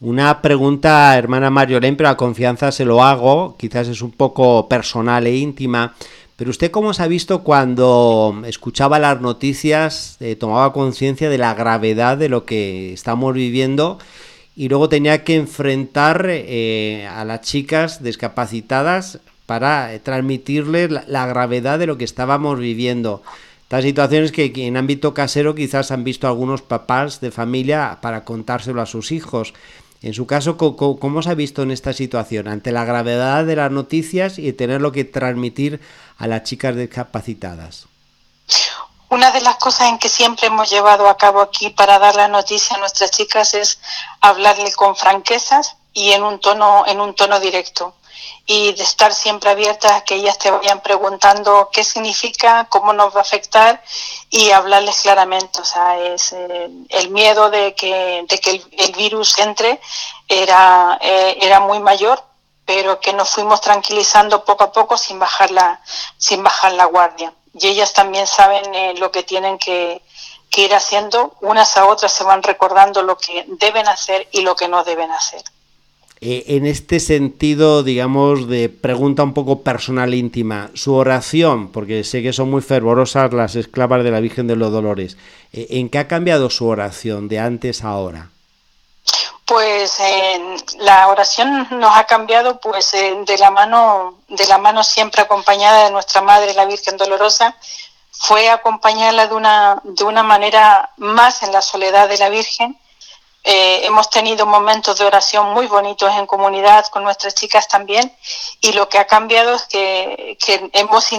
Una 0.00 0.42
pregunta, 0.42 1.16
hermana 1.16 1.48
Mariolén, 1.48 1.96
pero 1.96 2.10
a 2.10 2.16
confianza 2.16 2.70
se 2.72 2.84
lo 2.84 3.02
hago, 3.02 3.56
quizás 3.56 3.88
es 3.88 4.02
un 4.02 4.10
poco 4.10 4.68
personal 4.68 5.26
e 5.26 5.36
íntima. 5.36 5.94
Pero 6.36 6.50
usted 6.50 6.70
cómo 6.70 6.92
se 6.92 7.02
ha 7.02 7.06
visto 7.06 7.42
cuando 7.44 8.42
escuchaba 8.44 8.98
las 8.98 9.20
noticias, 9.20 10.16
eh, 10.20 10.34
tomaba 10.34 10.72
conciencia 10.72 11.30
de 11.30 11.38
la 11.38 11.54
gravedad 11.54 12.18
de 12.18 12.28
lo 12.28 12.44
que 12.44 12.92
estamos 12.92 13.32
viviendo 13.34 13.98
y 14.56 14.68
luego 14.68 14.88
tenía 14.88 15.24
que 15.24 15.34
enfrentar 15.34 16.26
eh, 16.28 17.08
a 17.10 17.24
las 17.24 17.40
chicas 17.40 18.02
discapacitadas 18.02 19.18
para 19.46 19.92
eh, 19.92 19.98
transmitirles 19.98 20.90
la, 20.90 21.26
gravedad 21.26 21.78
de 21.78 21.86
lo 21.86 21.98
que 21.98 22.04
estábamos 22.04 22.58
viviendo. 22.58 23.22
Estas 23.62 23.84
situaciones 23.84 24.30
que, 24.30 24.52
en 24.54 24.76
ámbito 24.76 25.14
casero 25.14 25.54
quizás 25.54 25.90
han 25.90 26.04
visto 26.04 26.28
algunos 26.28 26.62
papás 26.62 27.20
de 27.20 27.32
familia 27.32 27.98
para 28.00 28.24
contárselo 28.24 28.80
a 28.80 28.86
sus 28.86 29.10
hijos. 29.10 29.54
En 30.00 30.14
su 30.14 30.26
caso, 30.26 30.56
¿cómo, 30.56 30.98
¿cómo, 30.98 31.22
se 31.22 31.30
ha 31.30 31.34
visto 31.34 31.62
en 31.62 31.72
esta 31.72 31.92
situación? 31.92 32.46
Ante 32.46 32.70
la 32.70 32.84
gravedad 32.84 33.44
de 33.44 33.56
las 33.56 33.72
noticias 33.72 34.38
y 34.38 34.52
tenerlo 34.52 34.92
que 34.92 35.04
transmitir 35.04 35.80
a 36.18 36.28
las 36.28 36.44
chicas 36.44 36.76
discapacitadas. 36.76 37.88
Una 39.14 39.30
de 39.30 39.42
las 39.42 39.58
cosas 39.58 39.90
en 39.90 39.98
que 40.00 40.08
siempre 40.08 40.48
hemos 40.48 40.68
llevado 40.68 41.08
a 41.08 41.16
cabo 41.16 41.40
aquí 41.40 41.70
para 41.70 42.00
dar 42.00 42.16
la 42.16 42.26
noticia 42.26 42.74
a 42.74 42.80
nuestras 42.80 43.12
chicas 43.12 43.54
es 43.54 43.78
hablarle 44.20 44.72
con 44.72 44.96
franquezas 44.96 45.76
y 45.92 46.10
en 46.10 46.24
un 46.24 46.40
tono, 46.40 46.82
en 46.84 47.00
un 47.00 47.14
tono 47.14 47.38
directo. 47.38 47.94
Y 48.44 48.72
de 48.72 48.82
estar 48.82 49.14
siempre 49.14 49.50
abiertas 49.50 49.92
a 49.92 50.00
que 50.02 50.16
ellas 50.16 50.36
te 50.38 50.50
vayan 50.50 50.80
preguntando 50.80 51.70
qué 51.72 51.84
significa, 51.84 52.66
cómo 52.68 52.92
nos 52.92 53.14
va 53.14 53.20
a 53.20 53.22
afectar 53.22 53.80
y 54.30 54.50
hablarles 54.50 55.02
claramente. 55.02 55.60
O 55.60 55.64
sea, 55.64 55.96
es 55.96 56.32
eh, 56.32 56.68
el 56.88 57.10
miedo 57.10 57.50
de 57.50 57.72
que, 57.76 58.24
de 58.28 58.40
que 58.40 58.64
el, 58.78 58.92
virus 58.94 59.38
entre 59.38 59.80
era, 60.26 60.98
eh, 61.00 61.38
era 61.40 61.60
muy 61.60 61.78
mayor, 61.78 62.20
pero 62.64 62.98
que 62.98 63.12
nos 63.12 63.30
fuimos 63.30 63.60
tranquilizando 63.60 64.44
poco 64.44 64.64
a 64.64 64.72
poco 64.72 64.98
sin 64.98 65.20
bajar 65.20 65.52
la, 65.52 65.80
sin 66.18 66.42
bajar 66.42 66.72
la 66.72 66.86
guardia 66.86 67.32
y 67.58 67.68
ellas 67.68 67.92
también 67.92 68.26
saben 68.26 68.74
eh, 68.74 68.94
lo 68.98 69.10
que 69.10 69.22
tienen 69.22 69.58
que, 69.58 70.02
ir 70.56 70.72
haciendo, 70.72 71.34
unas 71.40 71.76
a 71.76 71.86
otras 71.86 72.12
se 72.12 72.22
van 72.22 72.40
recordando 72.40 73.02
lo 73.02 73.16
que 73.18 73.44
deben 73.58 73.88
hacer 73.88 74.28
y 74.30 74.42
lo 74.42 74.54
que 74.54 74.68
no 74.68 74.84
deben 74.84 75.10
hacer. 75.10 75.42
Eh, 76.20 76.44
en 76.46 76.64
este 76.64 77.00
sentido, 77.00 77.82
digamos, 77.82 78.48
de 78.48 78.68
pregunta 78.68 79.24
un 79.24 79.34
poco 79.34 79.62
personal 79.62 80.14
íntima, 80.14 80.70
su 80.74 80.94
oración, 80.94 81.72
porque 81.72 82.04
sé 82.04 82.22
que 82.22 82.32
son 82.32 82.50
muy 82.50 82.62
fervorosas 82.62 83.32
las 83.32 83.56
esclavas 83.56 84.04
de 84.04 84.12
la 84.12 84.20
Virgen 84.20 84.46
de 84.46 84.54
los 84.54 84.70
Dolores, 84.70 85.16
eh, 85.52 85.66
¿en 85.70 85.88
qué 85.88 85.98
ha 85.98 86.06
cambiado 86.06 86.48
su 86.50 86.66
oración 86.66 87.26
de 87.26 87.40
antes 87.40 87.82
a 87.82 87.88
ahora? 87.88 88.30
Pues 89.46 89.98
la 90.78 91.08
oración 91.08 91.68
nos 91.70 91.96
ha 91.96 92.04
cambiado 92.04 92.60
pues 92.60 92.92
de 92.92 93.38
la 93.38 93.50
mano 93.50 94.18
de 94.28 94.46
la 94.46 94.58
mano 94.58 94.82
siempre 94.82 95.22
acompañada 95.22 95.84
de 95.84 95.90
nuestra 95.90 96.22
madre 96.22 96.54
la 96.54 96.64
Virgen 96.64 96.96
Dolorosa 96.96 97.54
fue 98.10 98.48
acompañarla 98.48 99.26
de 99.26 99.34
una 99.34 99.82
de 99.84 100.04
una 100.04 100.22
manera 100.22 100.90
más 100.96 101.42
en 101.42 101.52
la 101.52 101.60
soledad 101.60 102.08
de 102.08 102.16
la 102.16 102.30
Virgen 102.30 102.78
eh, 103.46 103.84
hemos 103.84 104.08
tenido 104.08 104.46
momentos 104.46 104.98
de 104.98 105.04
oración 105.04 105.52
muy 105.52 105.66
bonitos 105.66 106.10
en 106.16 106.26
comunidad 106.26 106.86
con 106.86 107.04
nuestras 107.04 107.34
chicas 107.34 107.68
también 107.68 108.10
y 108.62 108.72
lo 108.72 108.88
que 108.88 108.96
ha 108.96 109.06
cambiado 109.06 109.54
es 109.54 109.64
que, 109.64 110.38
que 110.42 110.70
hemos 110.72 111.12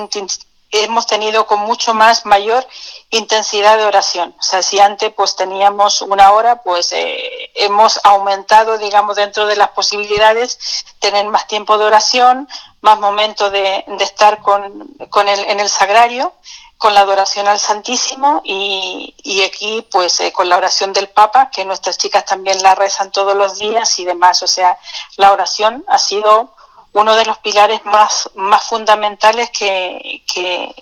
hemos 0.71 1.05
tenido 1.05 1.45
con 1.45 1.59
mucho 1.59 1.93
más 1.93 2.25
mayor 2.25 2.67
intensidad 3.11 3.77
de 3.77 3.85
oración. 3.85 4.35
O 4.39 4.41
sea, 4.41 4.63
si 4.63 4.79
antes 4.79 5.13
pues 5.13 5.35
teníamos 5.35 6.01
una 6.01 6.31
hora, 6.31 6.63
pues 6.63 6.91
eh, 6.93 7.44
hemos 7.55 7.99
aumentado, 8.03 8.77
digamos, 8.77 9.15
dentro 9.15 9.47
de 9.47 9.55
las 9.55 9.69
posibilidades, 9.69 10.85
tener 10.99 11.25
más 11.25 11.47
tiempo 11.47 11.77
de 11.77 11.85
oración, 11.85 12.47
más 12.81 12.99
momentos 12.99 13.51
de, 13.51 13.85
estar 13.99 14.41
con, 14.41 14.87
con 15.09 15.27
el, 15.27 15.39
en 15.45 15.59
el 15.59 15.69
sagrario, 15.69 16.33
con 16.77 16.93
la 16.93 17.01
adoración 17.01 17.47
al 17.47 17.59
Santísimo 17.59 18.41
y, 18.43 19.15
y 19.23 19.43
aquí 19.43 19.87
pues 19.89 20.19
eh, 20.19 20.31
con 20.33 20.49
la 20.49 20.57
oración 20.57 20.91
del 20.93 21.07
Papa, 21.07 21.49
que 21.49 21.65
nuestras 21.65 21.97
chicas 21.97 22.25
también 22.25 22.61
la 22.61 22.75
rezan 22.75 23.11
todos 23.11 23.35
los 23.35 23.57
días 23.57 23.97
y 23.99 24.05
demás. 24.05 24.43
O 24.43 24.47
sea, 24.47 24.77
la 25.15 25.31
oración 25.31 25.83
ha 25.87 25.97
sido 25.97 26.53
uno 26.95 27.15
de 27.15 27.25
los 27.25 27.37
pilares 27.39 27.83
más, 27.85 28.29
más 28.35 28.63
fundamentales 28.63 29.49
que, 29.51 30.23
que, 30.31 30.73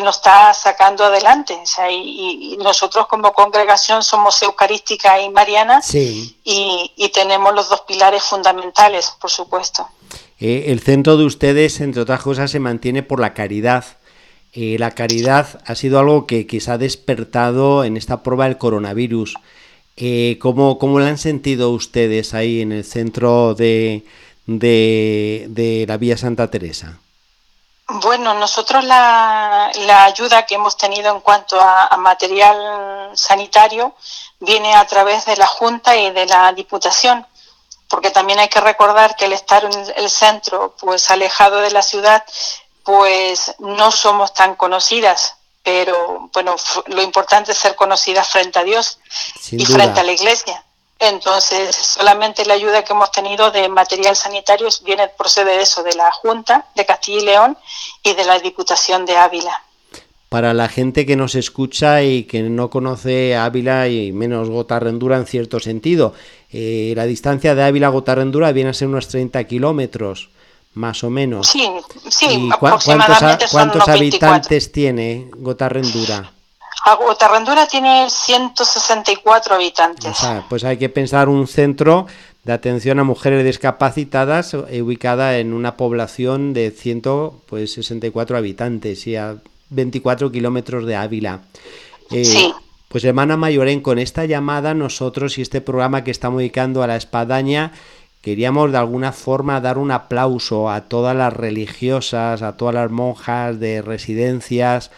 nos 0.00 0.16
está 0.16 0.54
sacando 0.54 1.04
adelante. 1.04 1.54
O 1.62 1.66
sea, 1.66 1.90
y, 1.90 2.56
nosotros 2.58 3.06
como 3.06 3.32
congregación 3.32 4.02
somos 4.02 4.42
eucarística 4.42 5.20
y 5.20 5.28
mariana 5.30 5.80
y, 5.92 7.10
tenemos 7.14 7.54
los 7.54 7.68
dos 7.68 7.82
pilares 7.82 8.22
fundamentales, 8.22 9.12
por 9.20 9.30
supuesto. 9.30 9.86
Eh, 10.40 10.64
el 10.68 10.80
centro 10.80 11.16
de 11.16 11.24
ustedes, 11.24 11.80
entre 11.80 12.02
otras 12.02 12.22
cosas, 12.22 12.50
se 12.50 12.58
mantiene 12.58 13.02
por 13.02 13.20
la 13.20 13.34
caridad. 13.34 13.84
Eh, 14.54 14.76
la 14.78 14.90
caridad 14.92 15.60
ha 15.66 15.74
sido 15.74 15.98
algo 15.98 16.26
que, 16.26 16.46
que, 16.46 16.60
se 16.60 16.70
ha 16.70 16.78
despertado 16.78 17.84
en 17.84 17.96
esta 17.96 18.22
prueba 18.22 18.44
del 18.44 18.58
coronavirus. 18.58 19.36
Eh, 19.96 20.38
¿cómo, 20.40 20.78
¿Cómo 20.78 20.98
lo 20.98 21.04
han 21.04 21.18
sentido 21.18 21.70
ustedes 21.70 22.32
ahí 22.34 22.60
en 22.60 22.72
el 22.72 22.84
centro 22.84 23.54
de, 23.54 24.04
de, 24.46 25.84
la 25.86 25.96
Vía 25.98 26.16
Santa 26.16 26.50
Teresa? 26.50 26.98
Bueno, 28.00 28.32
nosotros 28.34 28.84
la, 28.84 29.70
ayuda 30.04 30.46
que 30.46 30.54
hemos 30.54 30.76
tenido 30.76 31.14
en 31.14 31.20
cuanto 31.20 31.60
a, 31.60 31.94
material 31.98 33.10
sanitario 33.14 33.94
viene 34.40 34.74
a 34.74 34.86
través 34.86 35.26
de 35.26 35.36
la 35.36 35.46
Junta 35.46 35.96
y 35.96 36.10
de 36.10 36.26
la 36.26 36.52
Diputación, 36.52 37.26
porque 37.88 38.10
también 38.10 38.38
hay 38.38 38.48
que 38.48 38.60
recordar 38.60 39.14
que 39.14 39.26
el 39.26 39.34
estar 39.34 39.64
en 39.64 39.92
el 39.96 40.08
centro, 40.08 40.74
pues 40.80 41.10
alejado 41.10 41.58
de 41.58 41.70
la 41.70 41.82
ciudad, 41.82 42.24
pues 42.82 43.54
no 43.58 43.90
somos 43.90 44.32
tan 44.32 44.56
conocidas, 44.56 45.36
pero 45.62 46.30
bueno, 46.32 46.56
lo 46.86 47.02
importante 47.02 47.52
es 47.52 47.58
ser 47.58 47.76
conocidas 47.76 48.28
frente 48.28 48.58
a 48.58 48.64
Dios 48.64 48.98
y 49.50 49.64
frente 49.66 50.00
a 50.00 50.04
la 50.04 50.12
Iglesia. 50.12 50.64
Entonces, 51.02 51.74
solamente 51.74 52.44
la 52.44 52.54
ayuda 52.54 52.84
que 52.84 52.92
hemos 52.92 53.10
tenido 53.10 53.50
de 53.50 53.68
material 53.68 54.14
sanitario 54.14 54.68
viene, 54.84 55.08
procede 55.08 55.56
de 55.56 55.62
eso, 55.62 55.82
de 55.82 55.94
la 55.94 56.12
Junta 56.12 56.66
de 56.76 56.86
Castilla 56.86 57.18
y 57.18 57.24
León 57.24 57.58
y 58.04 58.14
de 58.14 58.24
la 58.24 58.38
Diputación 58.38 59.04
de 59.04 59.16
Ávila. 59.16 59.52
Para 60.28 60.54
la 60.54 60.68
gente 60.68 61.04
que 61.04 61.16
nos 61.16 61.34
escucha 61.34 62.04
y 62.04 62.22
que 62.22 62.42
no 62.44 62.70
conoce 62.70 63.34
Ávila 63.34 63.88
y 63.88 64.12
menos 64.12 64.48
Gotarrendura 64.48 65.16
en 65.16 65.26
cierto 65.26 65.58
sentido, 65.58 66.14
eh, 66.52 66.92
la 66.94 67.04
distancia 67.04 67.56
de 67.56 67.64
Ávila 67.64 67.88
a 67.88 67.90
Gotarrendura 67.90 68.52
viene 68.52 68.70
a 68.70 68.72
ser 68.72 68.86
unos 68.86 69.08
30 69.08 69.42
kilómetros, 69.44 70.30
más 70.74 71.02
o 71.02 71.10
menos. 71.10 71.48
Sí, 71.48 71.68
sí, 72.08 72.48
aproximadamente 72.52 73.46
¿Cuántos, 73.50 73.88
habitantes 73.88 74.70
tiene 74.70 75.28
Gotarrendura? 75.36 76.32
Gotarrendura 77.00 77.66
tiene 77.66 78.08
164 78.10 79.54
habitantes. 79.54 80.18
pues 80.48 80.64
hay 80.64 80.76
que 80.76 80.88
pensar 80.88 81.28
un 81.28 81.46
centro 81.46 82.06
de 82.44 82.52
atención 82.52 82.98
a 82.98 83.04
mujeres 83.04 83.44
discapacitadas 83.44 84.54
eh, 84.54 84.82
ubicada 84.82 85.38
en 85.38 85.52
una 85.52 85.76
población 85.76 86.52
de 86.52 86.70
164 86.70 88.26
pues, 88.26 88.38
habitantes 88.38 89.06
y 89.06 89.16
a 89.16 89.36
24 89.70 90.32
kilómetros 90.32 90.86
de 90.86 90.96
Ávila. 90.96 91.42
Eh, 92.10 92.24
sí. 92.24 92.52
Pues 92.88 93.04
hermana 93.04 93.36
Mayorén, 93.36 93.80
con 93.80 93.98
esta 93.98 94.26
llamada 94.26 94.74
nosotros 94.74 95.38
y 95.38 95.42
este 95.42 95.60
programa 95.60 96.04
que 96.04 96.10
estamos 96.10 96.38
dedicando 96.38 96.82
a 96.82 96.86
la 96.86 96.96
espadaña, 96.96 97.72
queríamos 98.20 98.70
de 98.70 98.78
alguna 98.78 99.12
forma 99.12 99.60
dar 99.62 99.78
un 99.78 99.92
aplauso 99.92 100.68
a 100.68 100.82
todas 100.82 101.16
las 101.16 101.32
religiosas, 101.32 102.42
a 102.42 102.56
todas 102.56 102.74
las 102.74 102.90
monjas 102.90 103.58
de 103.58 103.80
residencias 103.80 104.90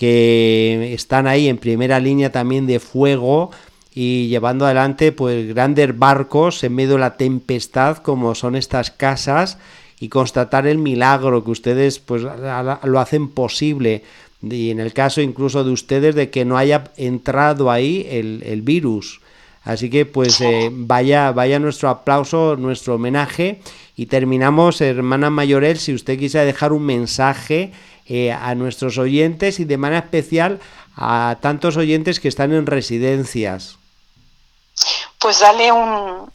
que 0.00 0.94
están 0.94 1.26
ahí 1.26 1.46
en 1.46 1.58
primera 1.58 2.00
línea 2.00 2.32
también 2.32 2.66
de 2.66 2.80
fuego 2.80 3.50
y 3.94 4.28
llevando 4.28 4.64
adelante 4.64 5.12
pues 5.12 5.46
grandes 5.48 5.98
barcos 5.98 6.64
en 6.64 6.74
medio 6.74 6.94
de 6.94 7.00
la 7.00 7.18
tempestad 7.18 7.98
como 7.98 8.34
son 8.34 8.56
estas 8.56 8.90
casas 8.90 9.58
y 10.00 10.08
constatar 10.08 10.66
el 10.66 10.78
milagro 10.78 11.44
que 11.44 11.50
ustedes 11.50 11.98
pues 11.98 12.22
lo 12.22 12.98
hacen 12.98 13.28
posible. 13.28 14.02
Y 14.40 14.70
en 14.70 14.80
el 14.80 14.94
caso 14.94 15.20
incluso 15.20 15.64
de 15.64 15.70
ustedes 15.70 16.14
de 16.14 16.30
que 16.30 16.46
no 16.46 16.56
haya 16.56 16.84
entrado 16.96 17.70
ahí 17.70 18.06
el, 18.08 18.62
virus. 18.62 19.20
Así 19.64 19.90
que 19.90 20.06
pues 20.06 20.40
eh, 20.40 20.70
vaya 20.72 21.30
vaya 21.32 21.58
nuestro 21.58 21.90
aplauso 21.90 22.56
nuestro 22.56 22.94
homenaje. 22.94 23.60
Y 23.96 24.06
terminamos 24.06 24.80
hermana 24.80 25.28
Mayorel 25.28 25.76
si 25.76 25.92
usted 25.92 26.18
quisiera 26.18 26.46
dejar 26.46 26.72
un 26.72 26.84
mensaje 26.86 27.72
eh, 28.12 28.32
a 28.32 28.56
nuestros 28.56 28.98
oyentes 28.98 29.60
y 29.60 29.64
de 29.64 29.76
manera 29.78 30.00
especial 30.00 30.58
a 30.96 31.36
tantos 31.40 31.76
oyentes 31.76 32.18
que 32.18 32.26
están 32.26 32.52
en 32.52 32.66
residencias? 32.66 33.76
Pues 35.20 35.38
dale 35.38 35.70
un, 35.70 36.28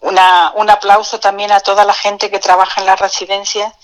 una, 0.00 0.52
un 0.54 0.70
aplauso 0.70 1.18
también 1.18 1.50
a 1.50 1.58
toda 1.58 1.84
la 1.84 1.92
gente 1.92 2.30
que 2.30 2.38
trabaja 2.38 2.80
en 2.80 2.86
la 2.86 2.94
residencia, 2.94 3.74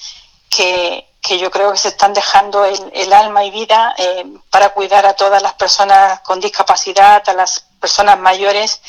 que, 0.48 1.08
que 1.20 1.40
yo 1.40 1.50
creo 1.50 1.72
que 1.72 1.78
se 1.78 1.88
están 1.88 2.14
dejando 2.14 2.64
el, 2.64 2.78
el 2.92 3.12
alma 3.12 3.44
y 3.44 3.50
vida 3.50 3.92
eh, 3.98 4.24
para 4.48 4.68
cuidar 4.74 5.06
a 5.06 5.14
todas 5.14 5.42
las 5.42 5.54
personas 5.54 6.20
con 6.20 6.38
discapacidad, 6.38 7.28
a 7.28 7.32
las 7.32 7.66
personas 7.80 8.20
mayores, 8.20 8.80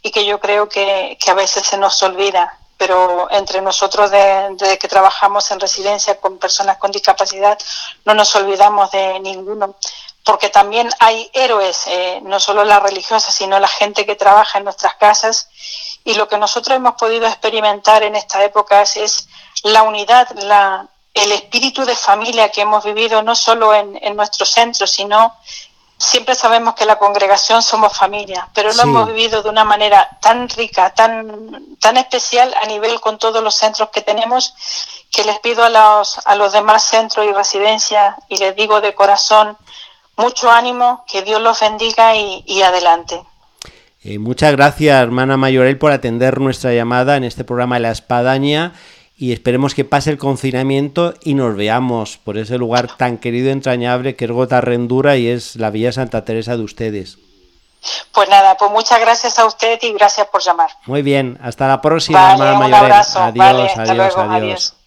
y 0.00 0.10
que 0.10 0.24
yo 0.24 0.40
creo 0.40 0.70
que, 0.70 1.18
que 1.22 1.30
a 1.30 1.34
veces 1.34 1.66
se 1.66 1.76
nos 1.76 2.02
olvida. 2.02 2.59
Pero 2.80 3.28
entre 3.30 3.60
nosotros, 3.60 4.10
de, 4.10 4.78
que 4.80 4.88
trabajamos 4.88 5.50
en 5.50 5.60
residencia 5.60 6.18
con 6.18 6.38
personas 6.38 6.78
con 6.78 6.90
discapacidad, 6.90 7.58
no 8.06 8.14
nos 8.14 8.34
olvidamos 8.36 8.90
de 8.90 9.20
ninguno 9.20 9.76
porque 10.24 10.48
también 10.48 10.88
hay 10.98 11.30
héroes, 11.34 11.82
eh, 11.88 12.20
no 12.22 12.40
solo 12.40 12.64
las 12.64 12.82
religiosas, 12.82 13.34
sino 13.34 13.60
la 13.60 13.68
gente 13.68 14.06
que 14.06 14.16
trabaja 14.16 14.56
en 14.56 14.64
nuestras 14.64 14.94
casas. 14.94 15.50
Y 16.04 16.14
lo 16.14 16.26
que 16.26 16.38
nosotros 16.38 16.74
hemos 16.74 16.94
podido 16.94 17.26
experimentar 17.26 18.02
en 18.02 18.16
esta 18.16 18.42
época 18.44 18.80
es, 18.80 18.96
es 18.96 19.28
la 19.62 19.82
unidad, 19.82 20.30
la, 20.36 20.88
el 21.12 21.32
espíritu 21.32 21.84
de 21.84 21.96
familia 21.96 22.50
que 22.50 22.62
hemos 22.62 22.82
vivido 22.82 23.22
no 23.22 23.34
solo 23.34 23.74
en, 23.74 23.98
en 24.00 24.16
nuestro 24.16 24.46
centro, 24.46 24.86
sino 24.86 25.36
siempre 26.00 26.34
sabemos 26.34 26.74
que 26.74 26.86
la 26.86 26.98
congregación 26.98 27.62
somos 27.62 27.96
familia, 27.96 28.48
pero 28.54 28.68
lo 28.68 28.74
sí. 28.74 28.80
hemos 28.80 29.06
vivido 29.06 29.42
de 29.42 29.50
una 29.50 29.64
manera 29.64 30.08
tan 30.22 30.48
rica, 30.48 30.94
tan, 30.94 31.76
tan 31.78 31.98
especial 31.98 32.54
a 32.60 32.66
nivel 32.66 33.00
con 33.00 33.18
todos 33.18 33.44
los 33.44 33.54
centros 33.54 33.90
que 33.90 34.00
tenemos, 34.00 34.54
que 35.12 35.24
les 35.24 35.38
pido 35.40 35.62
a 35.62 35.68
los, 35.68 36.18
a 36.26 36.34
los 36.36 36.54
demás 36.54 36.84
centros 36.84 37.26
y 37.26 37.32
residencias 37.32 38.16
y 38.30 38.38
les 38.38 38.56
digo 38.56 38.80
de 38.80 38.94
corazón, 38.94 39.58
mucho 40.16 40.50
ánimo, 40.50 41.04
que 41.06 41.20
Dios 41.20 41.40
los 41.40 41.60
bendiga 41.60 42.16
y, 42.16 42.42
y 42.46 42.62
adelante. 42.62 43.22
Eh, 44.02 44.18
muchas 44.18 44.52
gracias, 44.52 45.02
hermana 45.02 45.36
Mayorel, 45.36 45.76
por 45.76 45.92
atender 45.92 46.40
nuestra 46.40 46.72
llamada 46.72 47.18
en 47.18 47.24
este 47.24 47.44
programa 47.44 47.76
de 47.76 47.80
La 47.80 47.90
Espadaña 47.90 48.72
y 49.20 49.32
esperemos 49.32 49.74
que 49.74 49.84
pase 49.84 50.08
el 50.08 50.16
confinamiento 50.16 51.12
y 51.22 51.34
nos 51.34 51.54
veamos 51.54 52.16
por 52.16 52.38
ese 52.38 52.56
lugar 52.56 52.96
tan 52.96 53.18
querido 53.18 53.48
y 53.48 53.52
entrañable 53.52 54.16
que 54.16 54.24
es 54.24 54.30
Gota 54.30 54.62
Rendura 54.62 55.18
y 55.18 55.28
es 55.28 55.56
la 55.56 55.68
Villa 55.68 55.92
Santa 55.92 56.24
Teresa 56.24 56.56
de 56.56 56.62
ustedes. 56.62 57.18
Pues 58.14 58.30
nada, 58.30 58.56
pues 58.56 58.70
muchas 58.70 58.98
gracias 58.98 59.38
a 59.38 59.44
usted 59.44 59.78
y 59.82 59.92
gracias 59.92 60.26
por 60.28 60.42
llamar. 60.42 60.70
Muy 60.86 61.02
bien, 61.02 61.38
hasta 61.42 61.68
la 61.68 61.82
próxima, 61.82 62.34
vale, 62.34 62.44
hermana 62.50 62.66
un 62.66 62.74
abrazo, 62.74 63.20
adiós, 63.20 63.36
vale, 63.36 63.70
adiós, 63.76 63.96
luego, 63.96 64.20
adiós. 64.20 64.32
adiós. 64.32 64.79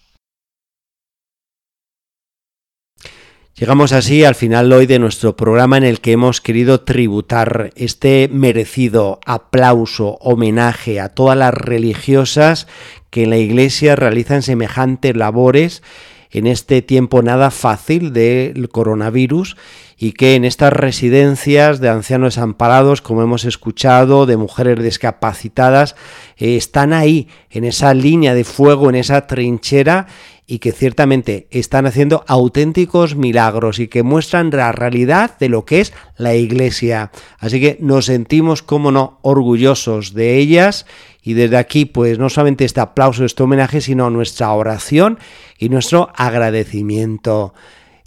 Llegamos 3.55 3.91
así 3.93 4.23
al 4.23 4.33
final 4.33 4.73
hoy 4.73 4.87
de 4.87 4.97
nuestro 4.97 5.37
programa 5.37 5.77
en 5.77 5.83
el 5.83 6.01
que 6.01 6.13
hemos 6.13 6.41
querido 6.41 6.81
tributar 6.81 7.69
este 7.75 8.27
merecido 8.33 9.19
aplauso, 9.27 10.17
homenaje 10.21 10.99
a 10.99 11.09
todas 11.09 11.37
las 11.37 11.53
religiosas 11.53 12.65
que 13.11 13.25
en 13.25 13.29
la 13.29 13.37
Iglesia 13.37 13.95
realizan 13.95 14.41
semejantes 14.41 15.15
labores 15.15 15.83
en 16.31 16.47
este 16.47 16.81
tiempo 16.81 17.21
nada 17.21 17.51
fácil 17.51 18.11
del 18.11 18.69
coronavirus 18.69 19.55
y 19.97 20.13
que 20.13 20.33
en 20.33 20.45
estas 20.45 20.73
residencias 20.73 21.79
de 21.79 21.89
ancianos 21.89 22.39
amparados, 22.39 23.01
como 23.03 23.21
hemos 23.21 23.45
escuchado, 23.45 24.25
de 24.25 24.35
mujeres 24.35 24.83
discapacitadas, 24.83 25.95
eh, 26.37 26.57
están 26.57 26.91
ahí, 26.91 27.27
en 27.51 27.65
esa 27.65 27.93
línea 27.93 28.33
de 28.33 28.43
fuego, 28.43 28.89
en 28.89 28.95
esa 28.95 29.27
trinchera 29.27 30.07
y 30.45 30.59
que 30.59 30.71
ciertamente 30.71 31.47
están 31.51 31.85
haciendo 31.85 32.23
auténticos 32.27 33.15
milagros 33.15 33.79
y 33.79 33.87
que 33.87 34.03
muestran 34.03 34.49
la 34.51 34.71
realidad 34.71 35.37
de 35.39 35.49
lo 35.49 35.65
que 35.65 35.81
es 35.81 35.93
la 36.17 36.35
iglesia. 36.35 37.11
Así 37.39 37.61
que 37.61 37.77
nos 37.79 38.05
sentimos, 38.05 38.61
como 38.61 38.91
no, 38.91 39.19
orgullosos 39.21 40.13
de 40.13 40.37
ellas 40.37 40.85
y 41.21 41.33
desde 41.33 41.57
aquí, 41.57 41.85
pues 41.85 42.19
no 42.19 42.29
solamente 42.29 42.65
este 42.65 42.81
aplauso, 42.81 43.23
este 43.23 43.43
homenaje, 43.43 43.79
sino 43.79 44.09
nuestra 44.09 44.51
oración 44.51 45.17
y 45.57 45.69
nuestro 45.69 46.09
agradecimiento. 46.15 47.53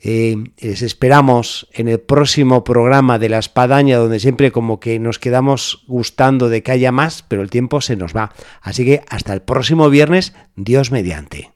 Eh, 0.02 0.36
les 0.58 0.82
esperamos 0.82 1.68
en 1.72 1.88
el 1.88 1.98
próximo 1.98 2.62
programa 2.62 3.18
de 3.18 3.30
la 3.30 3.38
espadaña, 3.38 3.96
donde 3.96 4.20
siempre 4.20 4.52
como 4.52 4.78
que 4.78 4.98
nos 4.98 5.18
quedamos 5.18 5.84
gustando 5.88 6.50
de 6.50 6.62
que 6.62 6.72
haya 6.72 6.92
más, 6.92 7.24
pero 7.26 7.42
el 7.42 7.50
tiempo 7.50 7.80
se 7.80 7.96
nos 7.96 8.14
va. 8.14 8.32
Así 8.60 8.84
que 8.84 9.02
hasta 9.08 9.32
el 9.32 9.42
próximo 9.42 9.88
viernes, 9.88 10.34
Dios 10.54 10.92
mediante. 10.92 11.55